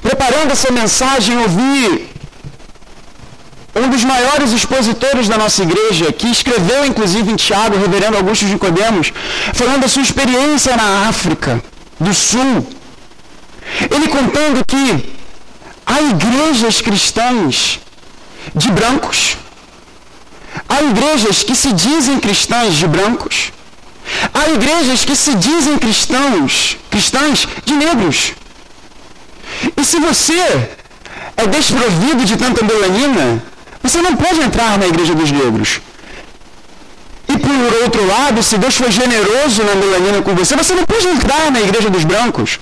[0.00, 2.08] Preparando essa mensagem, ouvi
[3.74, 8.56] um dos maiores expositores da nossa igreja, que escreveu inclusive em Tiago, reverendo Augusto de
[8.56, 9.12] Codemos,
[9.52, 11.62] falando da sua experiência na África
[12.00, 12.66] do Sul.
[13.90, 15.14] Ele contando que
[15.84, 17.80] há igrejas cristãs
[18.54, 19.36] de brancos,
[20.68, 23.52] há igrejas que se dizem cristãs de brancos,
[24.32, 28.32] há igrejas que se dizem cristãos, cristãs de negros.
[29.76, 30.70] E se você
[31.36, 33.42] é desprovido de tanta melanina,
[33.82, 35.80] você não pode entrar na igreja dos negros.
[37.28, 41.06] E por outro lado, se Deus foi generoso na melanina com você, você não pode
[41.08, 42.58] entrar na igreja dos brancos.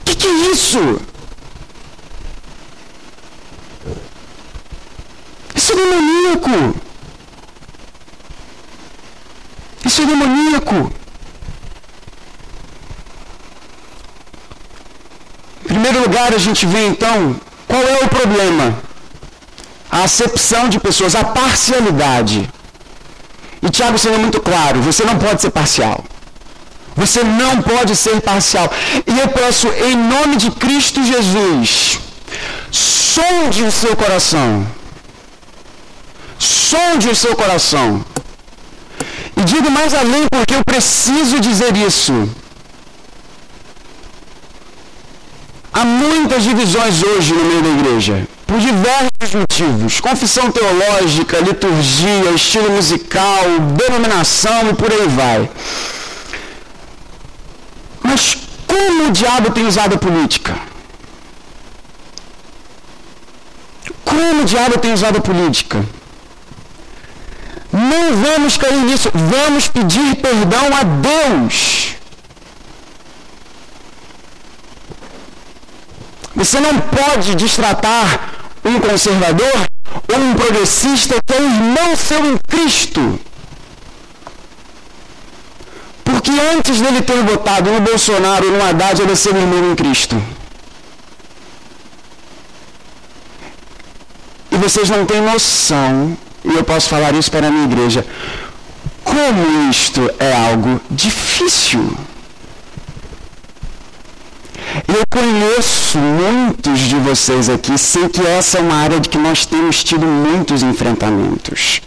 [0.00, 1.00] O que, que é isso?
[5.54, 6.85] Isso é demoníaco.
[9.86, 10.92] Isso é demoníaco.
[15.64, 17.36] Em primeiro lugar, a gente vê então
[17.68, 18.66] qual é o problema?
[19.90, 22.48] A acepção de pessoas, a parcialidade.
[23.62, 26.04] E Tiago sendo muito claro, você não pode ser parcial.
[26.96, 28.70] Você não pode ser parcial.
[29.06, 32.00] E eu peço, em nome de Cristo Jesus,
[32.70, 34.66] sonde o seu coração.
[36.38, 38.04] Sonde o seu coração.
[39.36, 42.28] E digo mais além porque eu preciso dizer isso.
[45.72, 50.00] Há muitas divisões hoje no meio da igreja, por diversos motivos.
[50.00, 53.44] Confissão teológica, liturgia, estilo musical,
[53.76, 55.50] denominação e por aí vai.
[58.02, 60.56] Mas como o diabo tem usado a política?
[64.02, 65.84] Como o diabo tem usado a política?
[67.76, 71.96] Não vamos cair nisso, vamos pedir perdão a Deus
[76.36, 79.66] Você não pode destratar um conservador
[80.12, 83.18] ou um progressista que é irmão seu em Cristo.
[86.04, 89.74] Porque antes dele ter votado no Bolsonaro ou no Haddad, ele é seu irmão em
[89.74, 90.22] Cristo.
[94.50, 98.06] E vocês não têm noção, e eu posso falar isso para a minha igreja,
[99.04, 101.96] como isto é algo difícil.
[104.86, 109.46] Eu conheço muitos de vocês aqui, sei que essa é uma área de que nós
[109.46, 111.80] temos tido muitos enfrentamentos.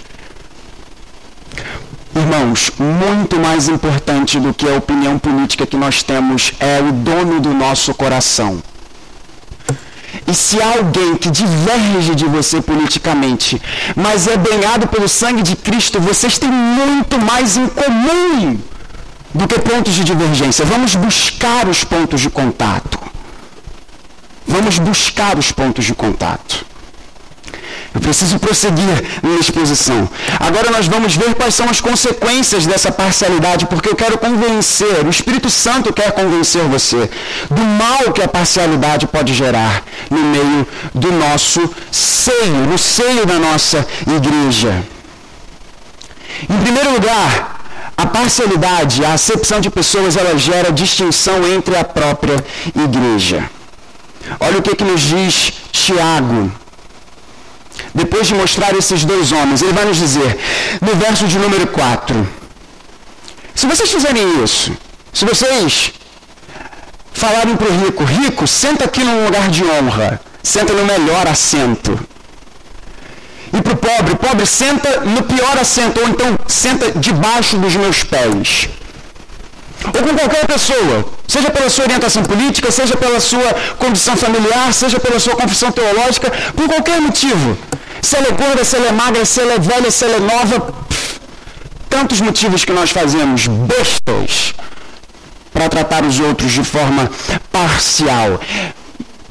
[2.15, 7.39] Irmãos, muito mais importante do que a opinião política que nós temos é o dono
[7.39, 8.61] do nosso coração.
[10.29, 13.59] E se há alguém que diverge de você politicamente,
[13.95, 18.59] mas é banhado pelo sangue de Cristo, vocês têm muito mais em comum
[19.33, 20.63] do que pontos de divergência.
[20.65, 22.99] Vamos buscar os pontos de contato.
[24.45, 26.63] Vamos buscar os pontos de contato.
[27.93, 28.85] Eu preciso prosseguir
[29.23, 30.07] na exposição.
[30.39, 35.09] Agora nós vamos ver quais são as consequências dessa parcialidade, porque eu quero convencer, o
[35.09, 37.09] Espírito Santo quer convencer você
[37.49, 43.39] do mal que a parcialidade pode gerar no meio do nosso seio, no seio da
[43.39, 44.83] nossa igreja.
[46.47, 47.59] Em primeiro lugar,
[47.97, 52.43] a parcialidade, a acepção de pessoas, ela gera distinção entre a própria
[52.75, 53.49] igreja.
[54.39, 56.51] Olha o que, que nos diz Tiago.
[57.99, 60.37] Depois de mostrar esses dois homens, ele vai nos dizer,
[60.81, 62.27] no verso de número 4,
[63.53, 64.71] se vocês fizerem isso,
[65.13, 65.91] se vocês
[67.11, 71.99] falarem para o rico, rico, senta aqui num lugar de honra, senta no melhor assento,
[73.51, 78.01] e para o pobre, pobre senta no pior assento, ou então senta debaixo dos meus
[78.03, 78.69] pés.
[79.85, 84.99] Ou com qualquer pessoa, seja pela sua orientação política, seja pela sua condição familiar, seja
[84.99, 87.57] pela sua confissão teológica, por qualquer motivo.
[88.01, 90.19] Se ela é gorda, se ela é magra, se ela é velha, se ela é
[90.19, 90.73] nova.
[91.89, 94.53] Tantos motivos que nós fazemos bestas
[95.51, 97.09] para tratar os outros de forma
[97.51, 98.39] parcial.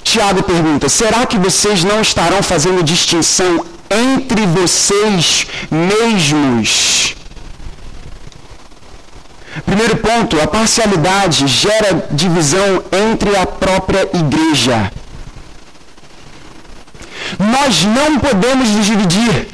[0.02, 7.14] Tiago pergunta: será que vocês não estarão fazendo distinção entre vocês mesmos?
[9.64, 14.92] Primeiro ponto, a parcialidade gera divisão entre a própria igreja.
[17.38, 19.48] Nós não podemos nos dividir.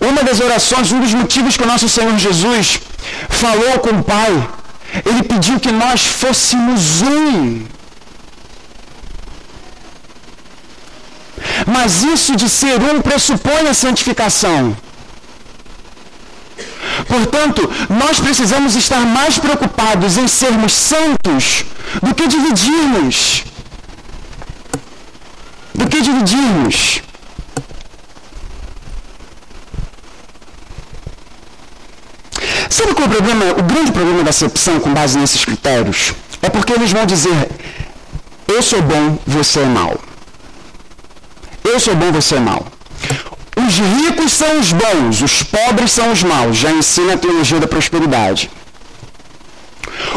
[0.00, 2.80] Uma das orações, um dos motivos que o nosso Senhor Jesus
[3.28, 4.48] falou com o Pai,
[5.04, 7.66] ele pediu que nós fôssemos um.
[11.66, 14.76] Mas isso de ser um pressupõe a santificação.
[17.06, 21.64] Portanto, nós precisamos estar mais preocupados em sermos santos
[22.02, 23.44] do que dividirmos.
[25.78, 27.00] Do que dividirmos.
[32.68, 36.12] Sabe qual é o problema, o grande problema da acepção com base nesses critérios?
[36.42, 37.48] É porque eles vão dizer,
[38.48, 39.98] eu sou bom, você é mau.
[41.64, 42.66] Eu sou bom, você é mau.
[43.56, 46.56] Os ricos são os bons, os pobres são os maus.
[46.56, 48.50] Já ensina a teologia da prosperidade.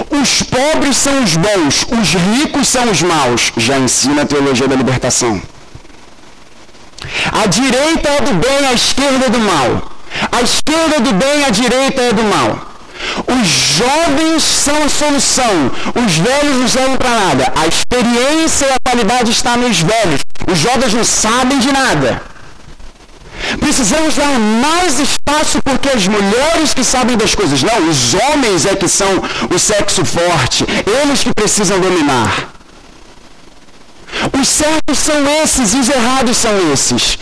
[0.10, 3.52] Os pobres são os bons, os ricos são os maus.
[3.58, 5.42] Já ensina a teologia da libertação.
[7.32, 9.92] A direita é do bem, a esquerda é do mal.
[10.32, 12.72] A esquerda é do bem, a direita é do mal.
[13.28, 15.72] Os jovens são a solução.
[15.96, 17.54] Os velhos não servem para nada.
[17.56, 20.22] A experiência e a qualidade está nos velhos.
[20.52, 22.22] Os jovens não sabem de nada.
[23.60, 28.76] Precisamos dar mais espaço porque as mulheres que sabem das coisas, não, os homens é
[28.76, 29.22] que são
[29.54, 30.66] o sexo forte,
[31.04, 32.50] eles que precisam dominar.
[34.40, 37.18] Os certos são esses e os errados são esses.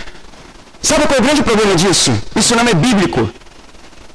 [0.82, 2.12] Sabe qual é o grande problema disso?
[2.36, 3.30] Isso não é bíblico.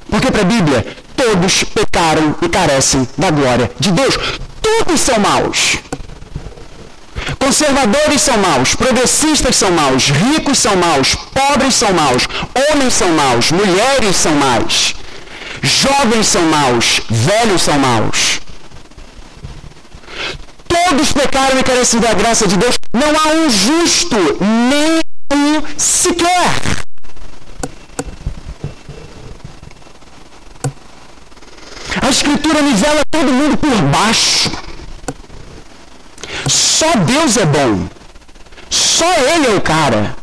[0.09, 4.17] Porque para a Bíblia, todos pecaram e carecem da glória de Deus.
[4.61, 5.77] Todos são maus.
[7.39, 12.27] Conservadores são maus, progressistas são maus, ricos são maus, pobres são maus,
[12.69, 14.95] homens são maus, mulheres são maus,
[15.61, 18.39] jovens são maus, velhos são maus.
[20.67, 22.77] Todos pecaram e carecem da graça de Deus.
[22.93, 24.15] Não há um justo,
[24.69, 24.99] nem
[25.31, 26.83] um sequer.
[32.01, 34.51] A Escritura nivela todo mundo por baixo.
[36.47, 37.87] Só Deus é bom.
[38.69, 40.15] Só Ele é o cara.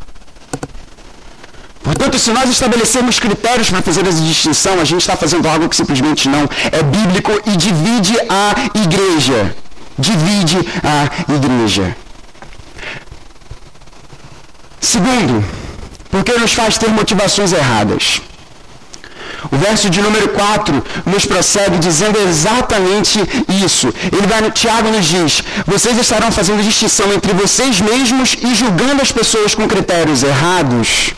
[1.83, 5.77] Portanto, se nós estabelecermos critérios para fazer essa distinção, a gente está fazendo algo que
[5.77, 9.55] simplesmente não é bíblico e divide a igreja.
[9.99, 11.97] Divide a igreja.
[14.81, 15.45] Segundo,
[16.11, 18.23] porque nos faz ter motivações erradas.
[19.51, 23.19] O verso de número 4 nos prossegue dizendo exatamente
[23.65, 23.93] isso.
[24.13, 29.11] Ele vai, Tiago nos diz: vocês estarão fazendo distinção entre vocês mesmos e julgando as
[29.11, 31.13] pessoas com critérios errados.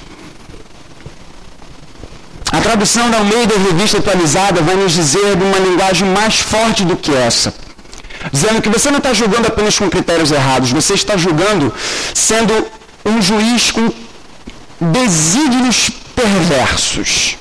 [2.51, 6.97] A tradução da Almeida Revista Atualizada vai nos dizer de uma linguagem mais forte do
[6.97, 7.53] que essa.
[8.33, 11.75] Dizendo que você não está julgando apenas com critérios errados, você está julgando
[12.15, 12.55] sendo
[13.05, 13.93] um juiz com
[14.81, 17.37] desígnios perversos.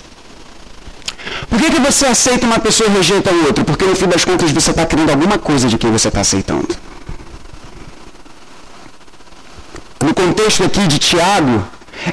[1.54, 3.64] Por que, que você aceita uma pessoa e rejeita a outra?
[3.64, 6.76] Porque no fim das contas você está querendo alguma coisa de quem você está aceitando.
[10.02, 11.64] No contexto aqui de Tiago,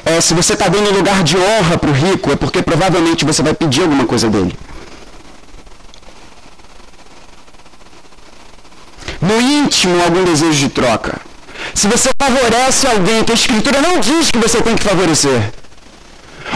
[0.05, 3.41] é, se você está dando lugar de honra para o rico, é porque provavelmente você
[3.41, 4.55] vai pedir alguma coisa dele.
[9.19, 11.19] No íntimo, algum desejo de troca.
[11.73, 15.51] Se você favorece alguém que a Escritura não diz que você tem que favorecer,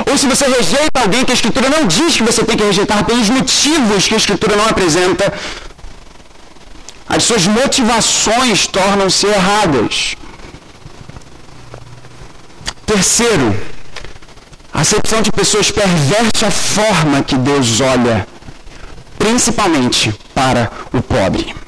[0.09, 3.05] ou se você rejeita alguém que a Escritura não diz que você tem que rejeitar
[3.05, 5.33] pelos motivos que a Escritura não apresenta,
[7.07, 10.15] as suas motivações tornam-se erradas.
[12.85, 13.55] Terceiro,
[14.73, 18.27] a acepção de pessoas perverte a forma que Deus olha,
[19.17, 21.64] principalmente para o pobre.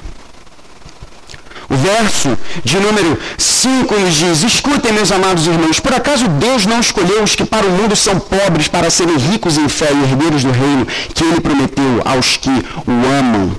[1.70, 6.80] O verso de número 5 nos diz: Escutem, meus amados irmãos, por acaso Deus não
[6.80, 10.44] escolheu os que para o mundo são pobres para serem ricos em fé e herdeiros
[10.44, 13.56] do reino que ele prometeu aos que o amam?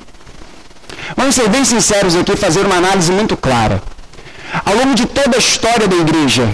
[1.17, 3.83] Vamos ser bem sinceros aqui e fazer uma análise muito clara.
[4.65, 6.49] Ao longo de toda a história da igreja,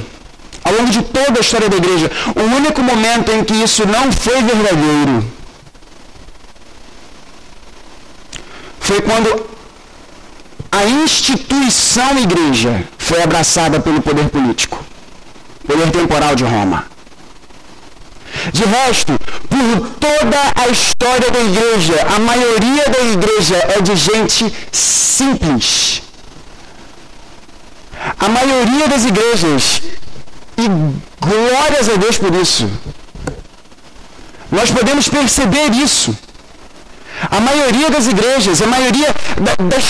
[0.65, 4.11] ao longo de toda a história da igreja, o único momento em que isso não
[4.11, 5.25] foi verdadeiro
[8.81, 9.54] foi quando
[10.77, 14.85] a instituição igreja foi abraçada pelo poder político,
[15.65, 16.87] poder temporal de Roma.
[18.53, 19.13] De resto,
[19.49, 26.03] por toda a história da igreja, a maioria da igreja é de gente simples.
[28.19, 29.81] A maioria das igrejas,
[30.59, 30.67] e
[31.21, 32.69] glórias a Deus por isso,
[34.51, 36.17] nós podemos perceber isso.
[37.31, 39.81] A maioria das igrejas, a maioria da, da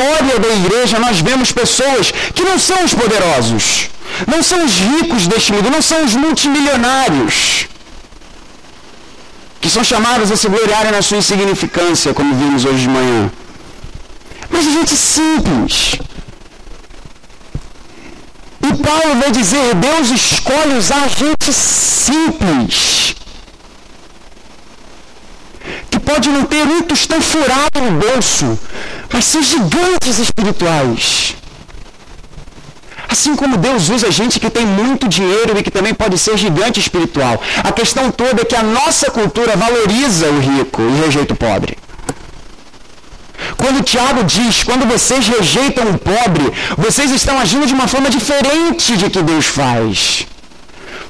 [0.00, 3.90] história da igreja, nós vemos pessoas que não são os poderosos,
[4.26, 7.66] não são os ricos deste mundo, não são os multimilionários,
[9.60, 13.30] que são chamados a se gloriarem na sua insignificância, como vimos hoje de manhã.
[14.48, 15.96] Mas gente simples.
[18.68, 23.14] E Paulo vai dizer, Deus escolhe usar gente simples
[26.10, 28.58] pode não ter um tostão furado no bolso,
[29.12, 31.36] mas são gigantes espirituais.
[33.08, 36.78] Assim como Deus usa gente que tem muito dinheiro e que também pode ser gigante
[36.78, 37.42] espiritual.
[37.64, 41.76] A questão toda é que a nossa cultura valoriza o rico e rejeita o pobre.
[43.56, 48.96] Quando Tiago diz, quando vocês rejeitam o pobre, vocês estão agindo de uma forma diferente
[48.96, 50.26] de que Deus faz.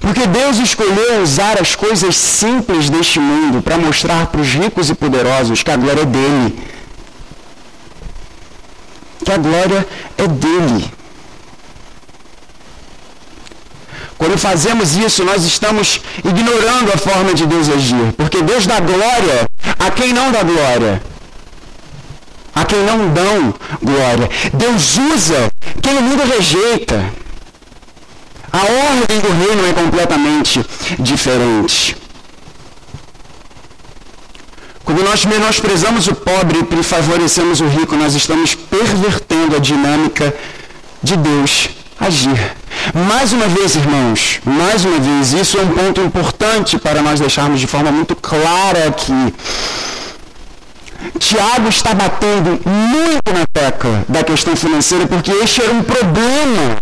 [0.00, 4.94] Porque Deus escolheu usar as coisas simples deste mundo para mostrar para os ricos e
[4.94, 6.58] poderosos que a glória é dele.
[9.24, 10.90] Que a glória é dele.
[14.20, 18.12] Quando fazemos isso, nós estamos ignorando a forma de Deus agir.
[18.18, 19.48] Porque Deus dá glória
[19.78, 21.02] a quem não dá glória.
[22.54, 24.28] A quem não dão glória.
[24.52, 25.50] Deus usa
[25.82, 27.02] quem o mundo rejeita.
[28.52, 30.66] A ordem do reino é completamente
[30.98, 31.96] diferente.
[34.90, 40.34] Quando nós menosprezamos o pobre e favorecemos o rico, nós estamos pervertendo a dinâmica
[41.00, 41.68] de Deus
[42.00, 42.56] agir.
[43.08, 47.60] Mais uma vez, irmãos, mais uma vez, isso é um ponto importante para nós deixarmos
[47.60, 49.32] de forma muito clara aqui.
[51.20, 56.78] Tiago está batendo muito na tecla da questão financeira porque este era um problema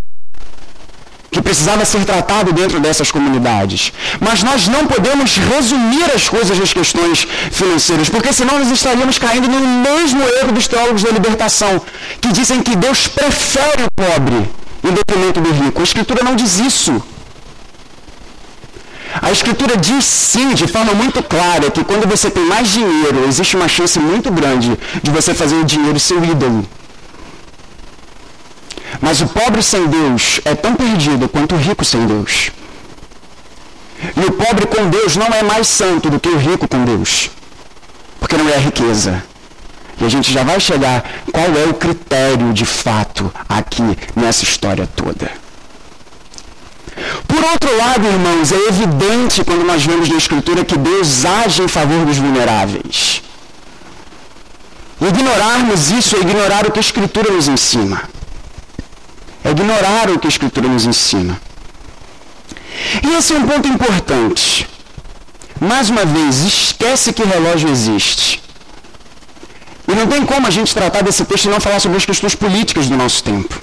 [1.31, 3.93] que precisava ser tratado dentro dessas comunidades.
[4.19, 9.47] Mas nós não podemos resumir as coisas nas questões financeiras, porque senão nós estaríamos caindo
[9.47, 11.81] no mesmo erro dos teólogos da libertação,
[12.19, 14.49] que dizem que Deus prefere o pobre
[14.83, 15.81] em detrimento do rico.
[15.81, 17.01] A Escritura não diz isso.
[19.21, 23.55] A Escritura diz sim, de forma muito clara, que quando você tem mais dinheiro, existe
[23.55, 26.67] uma chance muito grande de você fazer o dinheiro seu ídolo.
[29.01, 32.51] Mas o pobre sem Deus é tão perdido quanto o rico sem Deus.
[34.15, 37.29] E o pobre com Deus não é mais santo do que o rico com Deus.
[38.19, 39.23] Porque não é riqueza.
[39.99, 44.87] E a gente já vai chegar qual é o critério de fato aqui nessa história
[44.95, 45.29] toda.
[47.27, 51.67] Por outro lado, irmãos, é evidente quando nós vemos na Escritura que Deus age em
[51.67, 53.21] favor dos vulneráveis.
[55.01, 58.03] Ignorarmos isso é ignorar o que a Escritura nos ensina
[59.43, 61.39] é ignorar o que a Escritura nos ensina.
[63.03, 64.67] E esse é um ponto importante.
[65.59, 68.41] Mais uma vez, esquece que relógio existe.
[69.87, 72.35] E não tem como a gente tratar desse texto e não falar sobre as questões
[72.35, 73.59] políticas do nosso tempo.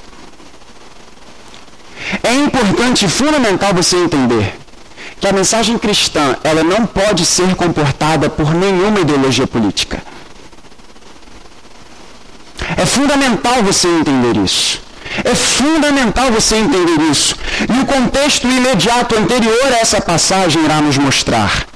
[2.22, 4.58] É importante e fundamental você entender
[5.20, 10.02] que a mensagem cristã ela não pode ser comportada por nenhuma ideologia política.
[12.76, 14.85] É fundamental você entender isso.
[15.24, 17.36] É fundamental você entender isso.
[17.68, 21.66] E o contexto imediato anterior a essa passagem irá nos mostrar.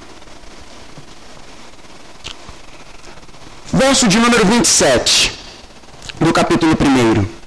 [3.73, 5.33] Verso de número 27
[6.21, 7.41] do capítulo 1.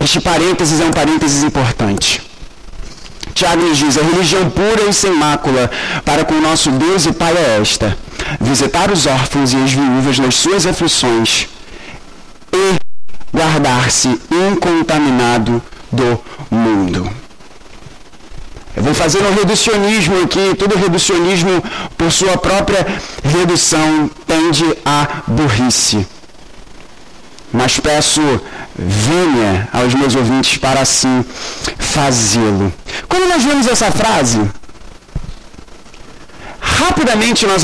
[0.00, 2.22] Este parênteses é um parênteses importante.
[3.34, 5.70] Tiago nos diz: a religião pura e sem mácula
[6.04, 7.96] para com o nosso Deus e Pai é esta:
[8.40, 11.48] visitar os órfãos e as viúvas nas suas aflições
[12.52, 12.78] e
[13.32, 17.10] guardar-se incontaminado do mundo.
[18.76, 21.62] Eu vou fazer um reducionismo aqui, todo reducionismo,
[21.98, 22.86] por sua própria
[23.22, 26.06] redução, tende à burrice.
[27.52, 28.20] Mas peço
[28.76, 31.24] venha aos meus ouvintes para assim
[31.78, 32.72] fazê-lo.
[33.08, 34.40] Quando nós vemos essa frase,
[36.84, 37.62] rapidamente nós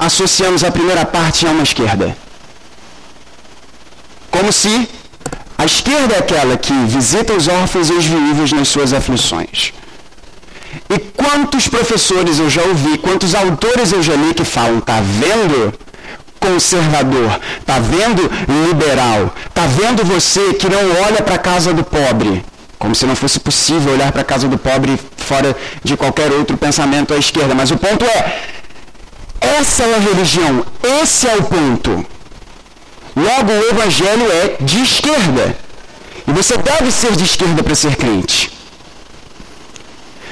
[0.00, 2.16] associamos a primeira parte a uma esquerda.
[4.30, 4.88] Como se
[5.56, 9.72] a esquerda é aquela que visita os órfãos e os viúvos nas suas aflições.
[10.90, 15.72] E quantos professores eu já ouvi, quantos autores eu já li que falam, tá vendo?
[16.38, 17.40] conservador?
[17.64, 18.30] Tá vendo
[18.68, 19.34] liberal?
[19.52, 22.44] Tá vendo você que não olha para a casa do pobre?
[22.78, 26.56] Como se não fosse possível olhar para a casa do pobre fora de qualquer outro
[26.56, 27.54] pensamento à esquerda.
[27.54, 28.38] Mas o ponto é,
[29.40, 30.64] essa é a religião,
[31.02, 32.06] esse é o ponto.
[33.16, 35.56] Logo, o evangelho é de esquerda.
[36.26, 38.50] E você deve ser de esquerda para ser crente.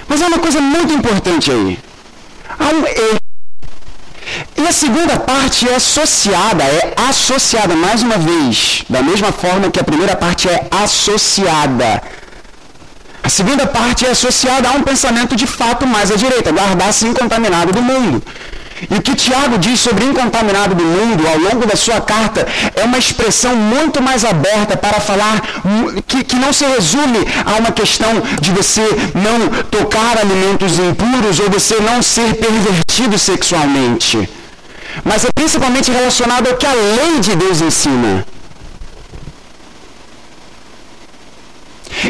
[0.09, 1.78] Mas há uma coisa muito importante aí.
[2.59, 2.84] Há um.
[4.57, 9.80] E a segunda parte é associada, é associada, mais uma vez, da mesma forma que
[9.80, 12.02] a primeira parte é associada.
[13.22, 17.72] A segunda parte é associada a um pensamento de fato mais à direita, guardar-se incontaminado
[17.72, 18.22] do mundo.
[18.91, 22.85] E o que Tiago diz sobre incontaminado do mundo ao longo da sua carta é
[22.85, 25.43] uma expressão muito mais aberta para falar
[26.07, 31.51] que, que não se resume a uma questão de você não tocar alimentos impuros ou
[31.51, 34.28] você não ser pervertido sexualmente.
[35.05, 38.24] Mas é principalmente relacionado ao que a lei de Deus ensina.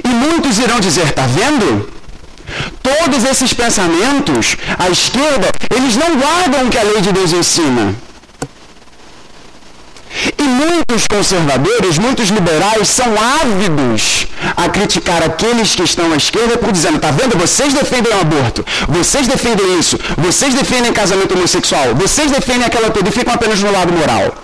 [0.03, 1.94] E muitos irão dizer, está vendo?
[2.83, 7.95] Todos esses pensamentos, à esquerda, eles não guardam o que a lei de Deus ensina.
[10.39, 13.07] E muitos conservadores, muitos liberais são
[13.43, 14.27] ávidos
[14.57, 18.65] a criticar aqueles que estão à esquerda por dizendo, tá vendo, vocês defendem o aborto,
[18.89, 23.73] vocês defendem isso, vocês defendem casamento homossexual, vocês defendem aquela coisa e ficam apenas no
[23.73, 24.35] lado moral.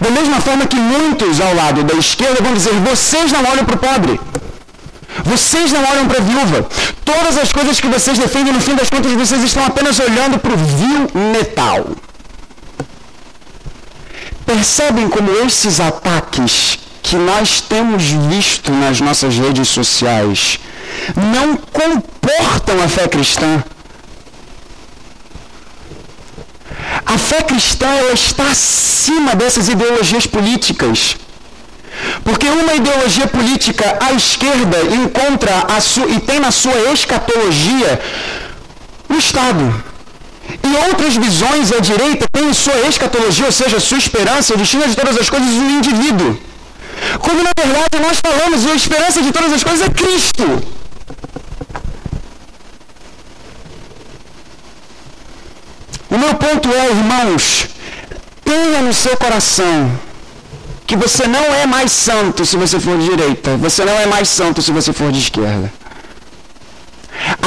[0.00, 3.76] Da mesma forma que muitos ao lado da esquerda vão dizer, vocês não olham para
[3.76, 4.20] o pobre.
[5.24, 6.68] Vocês não olham para a viúva.
[7.04, 10.52] Todas as coisas que vocês defendem, no fim das contas, vocês estão apenas olhando para
[10.52, 11.86] o vil metal.
[14.44, 20.58] Percebem como esses ataques que nós temos visto nas nossas redes sociais
[21.32, 23.62] não comportam a fé cristã?
[27.04, 31.16] A fé cristã está acima dessas ideologias políticas.
[32.24, 35.52] Porque uma ideologia política à esquerda encontra
[36.14, 38.00] e tem na sua escatologia
[39.08, 39.84] o Estado.
[40.62, 44.96] E outras visões à direita têm sua escatologia, ou seja, sua esperança, o destino de
[44.96, 46.38] todas as coisas, o indivíduo.
[47.20, 50.44] Quando na verdade nós falamos, a esperança de todas as coisas é Cristo.
[56.08, 57.68] O meu ponto é, irmãos,
[58.44, 60.05] tenha no seu coração
[60.86, 64.28] que você não é mais santo se você for de direita, você não é mais
[64.28, 65.72] santo se você for de esquerda.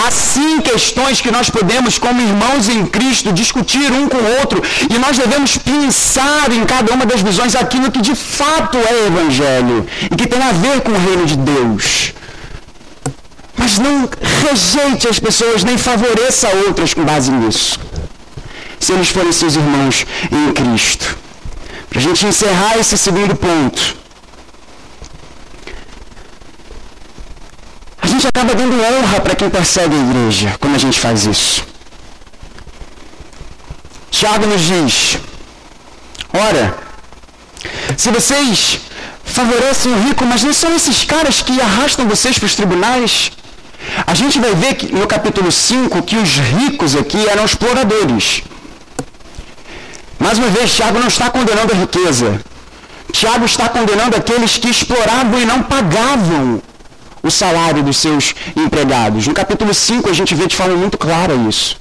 [0.07, 4.97] Assim, questões que nós podemos, como irmãos em Cristo, discutir um com o outro, e
[4.97, 10.15] nós devemos pensar em cada uma das visões aquilo que de fato é Evangelho e
[10.15, 12.13] que tem a ver com o reino de Deus.
[13.55, 14.09] Mas não
[14.47, 17.79] rejeite as pessoas, nem favoreça outras com base nisso.
[18.79, 21.28] Se eles forem seus irmãos em Cristo.
[21.89, 23.97] Para a gente encerrar esse segundo ponto.
[28.01, 31.63] A gente acaba dando honra para quem persegue a igreja quando a gente faz isso.
[34.11, 35.17] Tiago nos diz:
[36.33, 36.77] Ora,
[37.97, 38.79] se vocês
[39.23, 43.31] favorecem o rico, mas não são esses caras que arrastam vocês para os tribunais.
[44.05, 48.43] A gente vai ver que, no capítulo 5 que os ricos aqui eram exploradores.
[50.19, 52.41] Mais uma vez, Tiago não está condenando a riqueza.
[53.11, 56.61] Tiago está condenando aqueles que exploravam e não pagavam
[57.23, 59.25] o salário dos seus empregados.
[59.27, 61.77] No capítulo 5 a gente vê de forma muito clara isso.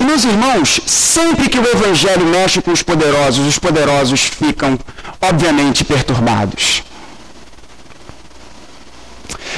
[0.00, 4.78] E meus irmãos, sempre que o evangelho mexe com os poderosos, os poderosos ficam,
[5.20, 6.82] obviamente, perturbados.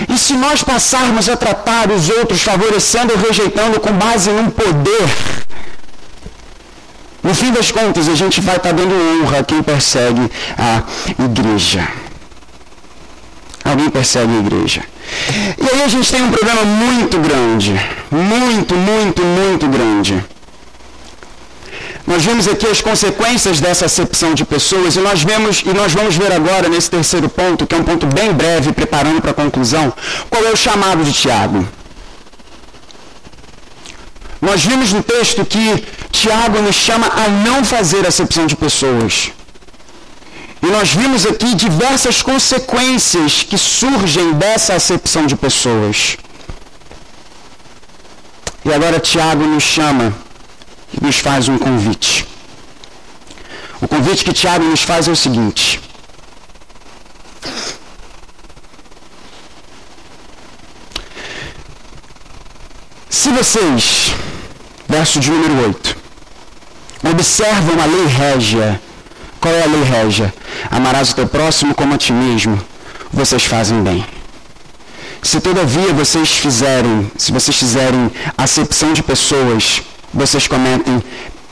[0.08, 5.08] E se nós passarmos a tratar os outros favorecendo ou rejeitando com base num poder
[7.22, 10.82] no fim das contas, a gente vai estar tá dando honra a quem persegue a
[11.22, 11.86] igreja.
[13.64, 14.82] Alguém persegue a igreja.
[15.58, 17.78] E aí a gente tem um problema muito grande.
[18.10, 20.24] Muito, muito, muito grande.
[22.06, 26.16] Nós vimos aqui as consequências dessa acepção de pessoas e nós vemos e nós vamos
[26.16, 29.92] ver agora nesse terceiro ponto, que é um ponto bem breve, preparando para a conclusão,
[30.28, 31.68] qual é o chamado de Tiago.
[34.40, 39.32] Nós vimos no texto que Tiago nos chama a não fazer acepção de pessoas.
[40.62, 46.16] E nós vimos aqui diversas consequências que surgem dessa acepção de pessoas.
[48.64, 50.14] E agora Tiago nos chama
[50.92, 52.26] e nos faz um convite.
[53.80, 55.80] O convite que Tiago nos faz é o seguinte:
[63.08, 64.12] Se vocês,
[64.88, 65.89] verso de número 8,
[67.08, 68.80] observam a lei régia.
[69.40, 70.32] Qual é a lei régia?
[70.70, 72.60] Amarás o teu próximo como a ti mesmo.
[73.12, 74.04] Vocês fazem bem.
[75.22, 79.82] Se todavia vocês fizerem, se vocês fizerem acepção de pessoas,
[80.12, 81.02] vocês cometem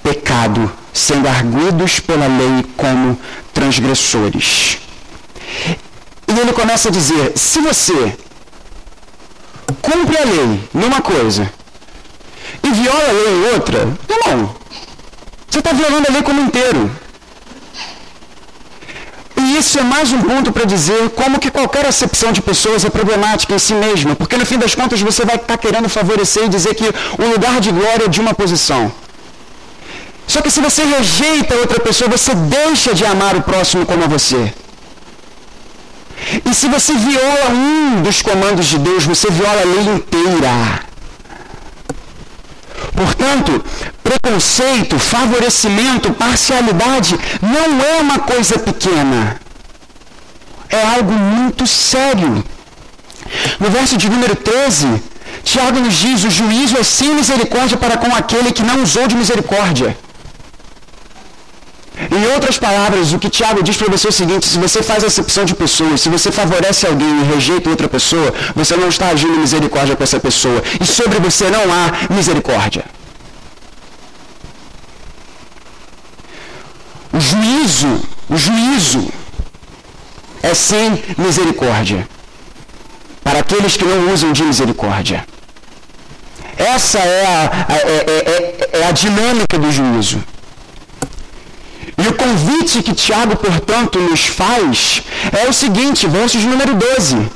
[0.02, 3.18] pecado, sendo arguidos pela lei como
[3.52, 4.78] transgressores.
[6.26, 8.16] E ele começa a dizer: se você
[9.82, 11.50] cumpre a lei numa coisa
[12.62, 14.54] e viola a lei em outra, irmão,
[15.50, 16.90] você está violando a lei como inteiro.
[19.40, 22.90] E isso é mais um ponto para dizer como que qualquer acepção de pessoas é
[22.90, 26.44] problemática em si mesma, porque no fim das contas você vai estar tá querendo favorecer
[26.44, 26.88] e dizer que
[27.22, 28.92] o lugar de glória é de uma posição.
[30.26, 34.08] Só que se você rejeita outra pessoa, você deixa de amar o próximo como a
[34.08, 34.52] você.
[36.44, 40.88] E se você viola um dos comandos de Deus, você viola a lei inteira.
[42.94, 43.64] Portanto,
[44.08, 49.20] preconceito, favorecimento, parcialidade não é uma coisa pequena.
[50.70, 52.32] É algo muito sério.
[53.60, 55.02] No verso de número 13,
[55.44, 59.16] Tiago nos diz: o juízo é sem misericórdia para com aquele que não usou de
[59.22, 59.96] misericórdia.
[62.16, 65.04] Em outras palavras, o que Tiago diz para você é o seguinte: se você faz
[65.04, 69.36] acepção de pessoas, se você favorece alguém e rejeita outra pessoa, você não está agindo
[69.46, 70.62] misericórdia com essa pessoa.
[70.80, 72.84] E sobre você não há misericórdia.
[77.18, 78.00] O juízo,
[78.30, 79.08] o juízo
[80.40, 82.08] é sem misericórdia.
[83.24, 85.26] Para aqueles que não usam de misericórdia.
[86.56, 90.22] Essa é a, é, é, é, é a dinâmica do juízo.
[92.00, 95.02] E o convite que Tiago, portanto, nos faz
[95.32, 97.28] é o seguinte, versos número 12.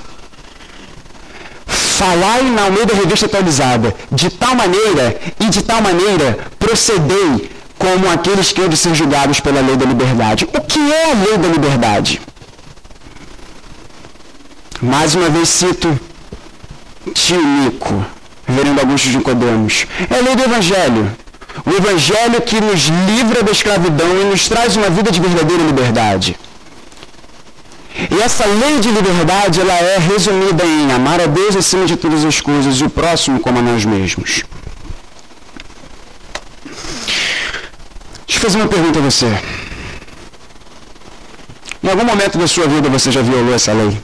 [1.66, 7.50] Falai na Almeida Revista Atualizada, de tal maneira e de tal maneira procedei
[7.82, 10.44] como aqueles que hão de ser julgados pela lei da liberdade.
[10.44, 12.20] O que é a lei da liberdade?
[14.80, 15.88] Mais uma vez cito
[17.12, 18.04] tio Nico,
[18.46, 19.86] reverendo Augusto de Nicodemos.
[20.08, 21.04] É a lei do Evangelho.
[21.66, 26.38] O Evangelho que nos livra da escravidão e nos traz uma vida de verdadeira liberdade.
[28.10, 32.24] E essa lei de liberdade ela é resumida em amar a Deus acima de todas
[32.24, 34.44] as coisas e o próximo como a nós mesmos.
[38.26, 39.26] Deixa eu fazer uma pergunta a você.
[41.80, 43.96] Em algum momento da sua vida você já violou essa lei?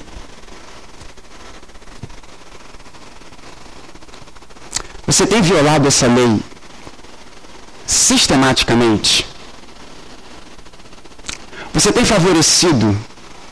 [5.09, 6.41] Você tem violado essa lei
[7.85, 9.27] sistematicamente.
[11.75, 12.97] Você tem favorecido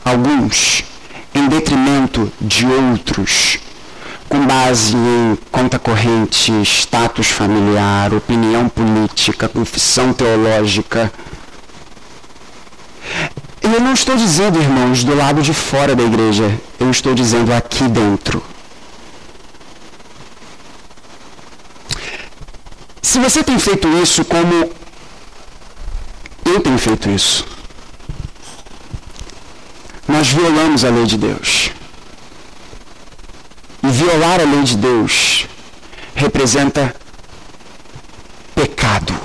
[0.05, 0.85] alguns
[1.35, 3.59] em detrimento de outros,
[4.29, 11.11] com base em conta corrente, status familiar, opinião política, confissão teológica.
[13.61, 17.87] Eu não estou dizendo, irmãos, do lado de fora da igreja, eu estou dizendo aqui
[17.87, 18.43] dentro.
[23.01, 24.71] Se você tem feito isso como
[26.45, 27.45] eu tenho feito isso,
[30.07, 31.76] nós violamos a lei de Deus.
[33.87, 35.47] E violar a lei de Deus
[36.13, 36.93] representa
[38.53, 39.17] pecado.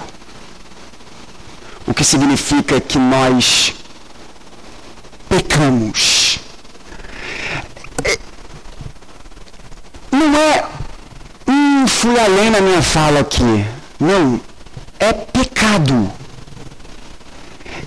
[1.84, 3.74] O que significa que nós
[5.28, 6.38] pecamos.
[8.04, 8.18] É,
[10.12, 10.64] não é
[11.48, 13.66] hum, fui além na minha fala aqui.
[13.98, 14.40] Não,
[15.00, 16.08] é pecado.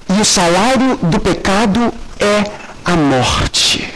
[0.10, 2.44] E o salário do pecado é
[2.84, 3.95] a morte.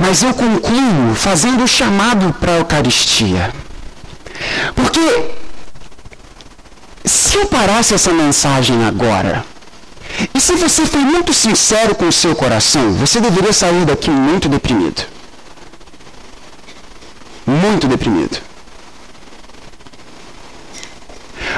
[0.00, 3.52] Mas eu concluo fazendo o chamado para a Eucaristia.
[4.74, 5.34] Porque
[7.04, 9.44] se eu parasse essa mensagem agora,
[10.34, 14.48] e se você foi muito sincero com o seu coração, você deveria sair daqui muito
[14.48, 15.02] deprimido.
[17.46, 18.38] Muito deprimido.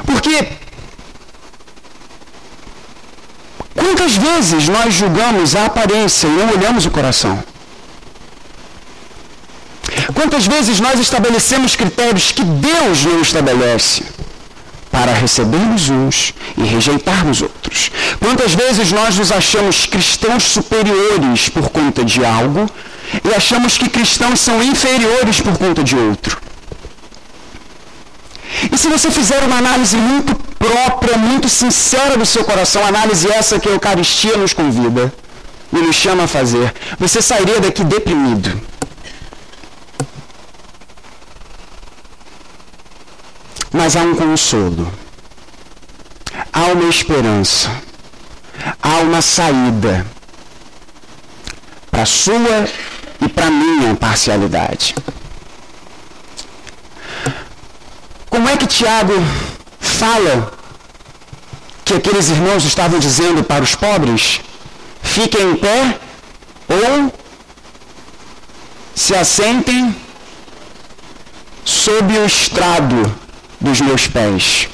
[0.04, 0.48] Porque
[3.74, 7.51] quantas vezes nós julgamos a aparência e não olhamos o coração?
[10.22, 14.04] Quantas vezes nós estabelecemos critérios que Deus não estabelece
[14.88, 17.90] para recebermos uns e rejeitarmos outros?
[18.20, 22.70] Quantas vezes nós nos achamos cristãos superiores por conta de algo
[23.24, 26.40] e achamos que cristãos são inferiores por conta de outro?
[28.70, 33.58] E se você fizer uma análise muito própria, muito sincera do seu coração, análise essa
[33.58, 35.12] que a Eucaristia nos convida
[35.72, 38.71] e nos chama a fazer, você sairia daqui deprimido.
[43.72, 44.92] Mas há um consolo.
[46.52, 47.70] há uma esperança,
[48.82, 50.06] há uma saída
[51.90, 52.68] para a sua
[53.20, 54.94] e para a minha parcialidade.
[58.28, 59.14] Como é que Tiago
[59.80, 60.52] fala
[61.84, 64.40] que aqueles irmãos estavam dizendo para os pobres?
[65.02, 65.98] Fiquem em pé
[66.68, 67.12] ou
[68.94, 69.94] se assentem
[71.64, 73.21] sob o estrado
[73.62, 74.68] dos meus pés.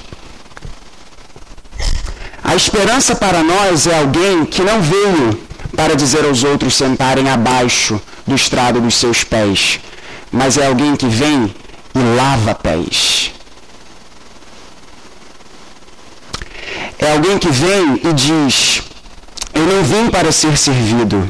[2.42, 5.38] A esperança para nós é alguém que não veio
[5.76, 9.78] para dizer aos outros sentarem abaixo do estrado dos seus pés,
[10.32, 11.54] mas é alguém que vem
[11.94, 13.32] e lava pés.
[16.98, 18.82] É alguém que vem e diz:
[19.52, 21.28] Eu não vim para ser servido,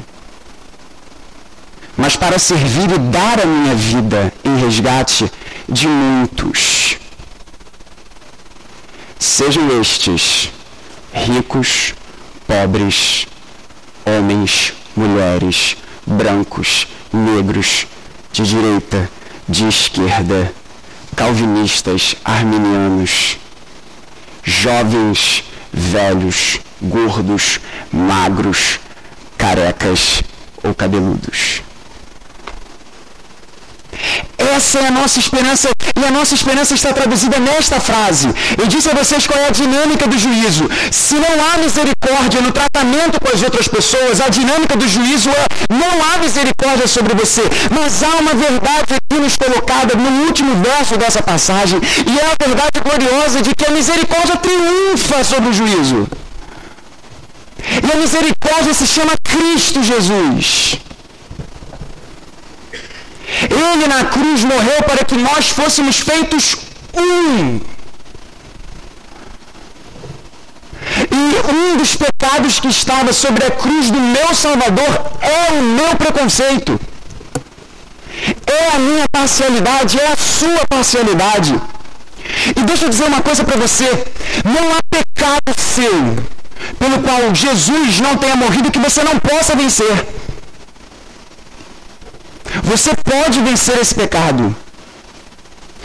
[1.97, 5.31] mas para servir e dar a minha vida em resgate
[5.69, 6.98] de muitos.
[9.39, 10.51] Sejam estes
[11.15, 11.95] ricos,
[12.45, 13.29] pobres,
[14.05, 17.87] homens, mulheres, brancos, negros,
[18.33, 19.09] de direita,
[19.49, 20.53] de esquerda,
[21.15, 23.39] calvinistas, arminianos,
[24.43, 27.61] jovens, velhos, gordos,
[27.93, 28.81] magros,
[29.37, 30.21] carecas
[30.65, 31.63] ou cabeludos.
[34.57, 38.29] Essa é a nossa esperança, e a nossa esperança está traduzida nesta frase.
[38.57, 40.69] Eu disse a vocês qual é a dinâmica do juízo.
[40.91, 45.47] Se não há misericórdia no tratamento com as outras pessoas, a dinâmica do juízo é
[45.73, 50.97] não há misericórdia sobre você, mas há uma verdade aqui nos colocada no último verso
[50.97, 56.09] dessa passagem, e é a verdade gloriosa de que a misericórdia triunfa sobre o juízo.
[57.87, 60.79] E a misericórdia se chama Cristo Jesus.
[63.51, 66.57] Ele na cruz morreu para que nós fôssemos feitos
[66.95, 67.61] um.
[71.11, 75.97] E um dos pecados que estava sobre a cruz do meu Salvador é o meu
[75.97, 76.81] preconceito.
[78.47, 81.61] É a minha parcialidade, é a sua parcialidade.
[82.57, 83.89] E deixa eu dizer uma coisa para você:
[84.45, 86.17] não há pecado seu
[86.79, 90.07] pelo qual Jesus não tenha morrido que você não possa vencer.
[92.63, 94.55] Você pode vencer esse pecado.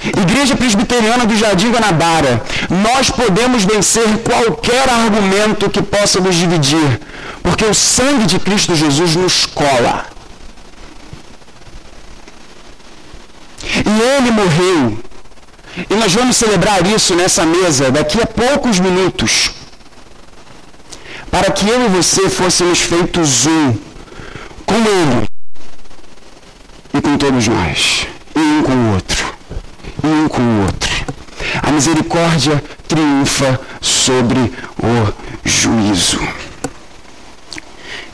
[0.04, 7.00] Igreja Presbiteriana do Jardim Guanabara, nós podemos vencer qualquer argumento que possa nos dividir,
[7.42, 10.06] porque o sangue de Cristo Jesus nos cola.
[13.64, 15.00] E ele morreu.
[15.90, 19.52] E nós vamos celebrar isso nessa mesa daqui a poucos minutos.
[21.32, 23.74] Para que eu e você fôssemos feitos um
[24.66, 25.33] com ele
[27.14, 29.24] com todos nós, e um com o outro,
[30.04, 30.92] e um com o outro.
[31.62, 34.40] A misericórdia triunfa sobre
[34.82, 35.14] o
[35.46, 36.20] juízo.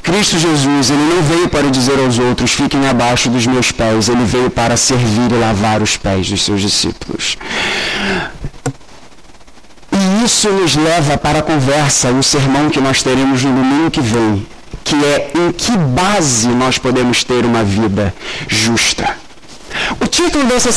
[0.03, 4.25] Cristo Jesus, ele não veio para dizer aos outros, fiquem abaixo dos meus pés, ele
[4.25, 7.37] veio para servir e lavar os pés dos seus discípulos.
[9.93, 14.01] E isso nos leva para a conversa, o sermão que nós teremos no domingo que
[14.01, 14.45] vem,
[14.83, 18.13] que é em que base nós podemos ter uma vida
[18.47, 19.17] justa.
[19.99, 20.69] O título dessa,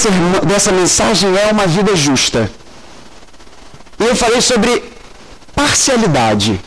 [0.47, 2.51] dessa mensagem é Uma Vida Justa.
[3.99, 4.83] E eu falei sobre
[5.55, 6.61] parcialidade.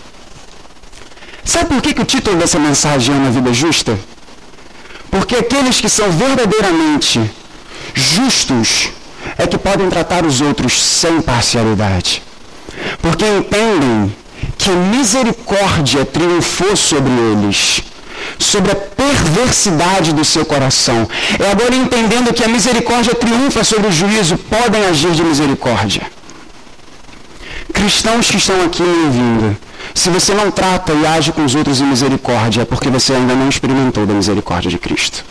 [1.44, 3.98] Sabe por que, que o título dessa mensagem é Uma Vida Justa?
[5.12, 7.32] Porque aqueles que são verdadeiramente
[7.94, 8.90] justos
[9.38, 12.22] é que podem tratar os outros sem parcialidade.
[13.02, 14.16] Porque entendem
[14.58, 17.82] que misericórdia triunfou sobre eles,
[18.40, 21.08] sobre a perversidade do seu coração.
[21.40, 26.04] É agora entendendo que a misericórdia triunfa sobre o juízo, podem agir de misericórdia.
[27.74, 29.58] Cristãos que estão aqui me ouvindo,
[29.94, 33.34] se você não trata e age com os outros em misericórdia, é porque você ainda
[33.34, 35.24] não experimentou da misericórdia de Cristo.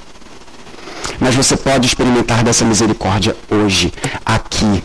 [1.21, 3.93] Mas você pode experimentar dessa misericórdia hoje,
[4.25, 4.83] aqui,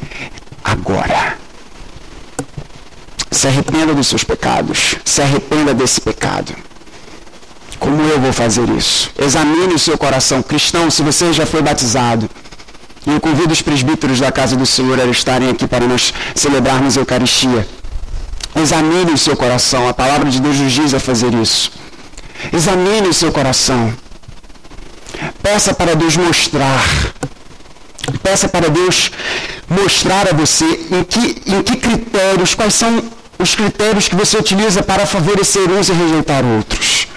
[0.63, 1.38] agora.
[3.39, 4.97] Se arrependa dos seus pecados.
[5.05, 6.53] Se arrependa desse pecado.
[7.79, 9.09] Como eu vou fazer isso?
[9.17, 12.29] Examine o seu coração cristão, se você já foi batizado.
[13.07, 16.97] E eu convido os presbíteros da casa do Senhor a estarem aqui para nós celebrarmos
[16.97, 17.65] a Eucaristia.
[18.61, 19.87] Examine o seu coração.
[19.87, 21.71] A palavra de Deus nos diz a fazer isso.
[22.51, 23.93] Examine o seu coração.
[25.41, 26.83] Peça para Deus mostrar.
[28.21, 29.11] Peça para Deus
[29.69, 34.83] mostrar a você em que, em que critérios, quais são os critérios que você utiliza
[34.83, 37.07] para favorecer uns e rejeitar outros.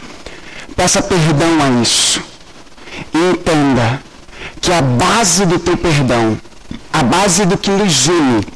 [0.77, 2.23] Peça perdão a isso.
[3.13, 4.01] E entenda
[4.61, 6.39] que a base do teu perdão,
[6.93, 8.47] a base do que nos une,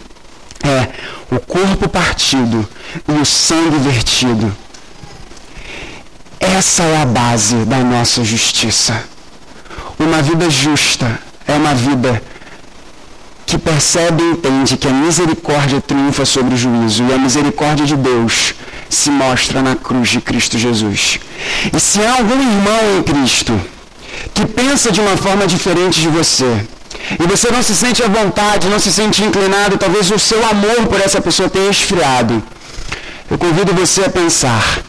[0.62, 0.88] é
[1.34, 2.66] o corpo partido
[3.08, 4.56] e o sangue vertido.
[6.38, 9.04] Essa é a base da nossa justiça.
[9.98, 12.22] Uma vida justa é uma vida
[13.46, 17.96] que percebe e entende que a misericórdia triunfa sobre o juízo e a misericórdia de
[17.96, 18.54] Deus
[18.90, 21.20] se mostra na cruz de Cristo Jesus.
[21.72, 23.58] E se há algum irmão em Cristo
[24.34, 26.66] que pensa de uma forma diferente de você,
[27.20, 30.86] e você não se sente à vontade, não se sente inclinado, talvez o seu amor
[30.88, 32.42] por essa pessoa tenha esfriado,
[33.30, 34.80] eu convido você a pensar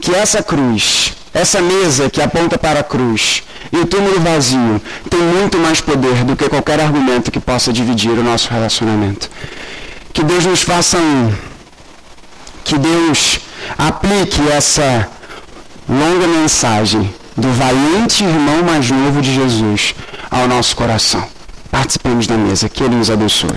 [0.00, 5.20] que essa cruz, essa mesa que aponta para a cruz e o túmulo vazio tem
[5.20, 9.30] muito mais poder do que qualquer argumento que possa dividir o nosso relacionamento.
[10.12, 11.32] Que Deus nos faça um.
[12.64, 13.40] Que Deus
[13.76, 15.08] aplique essa
[15.88, 19.94] longa mensagem do valente irmão mais novo de Jesus
[20.30, 21.24] ao nosso coração.
[21.70, 22.68] Participemos da mesa.
[22.68, 23.50] Que Ele nos abençoe.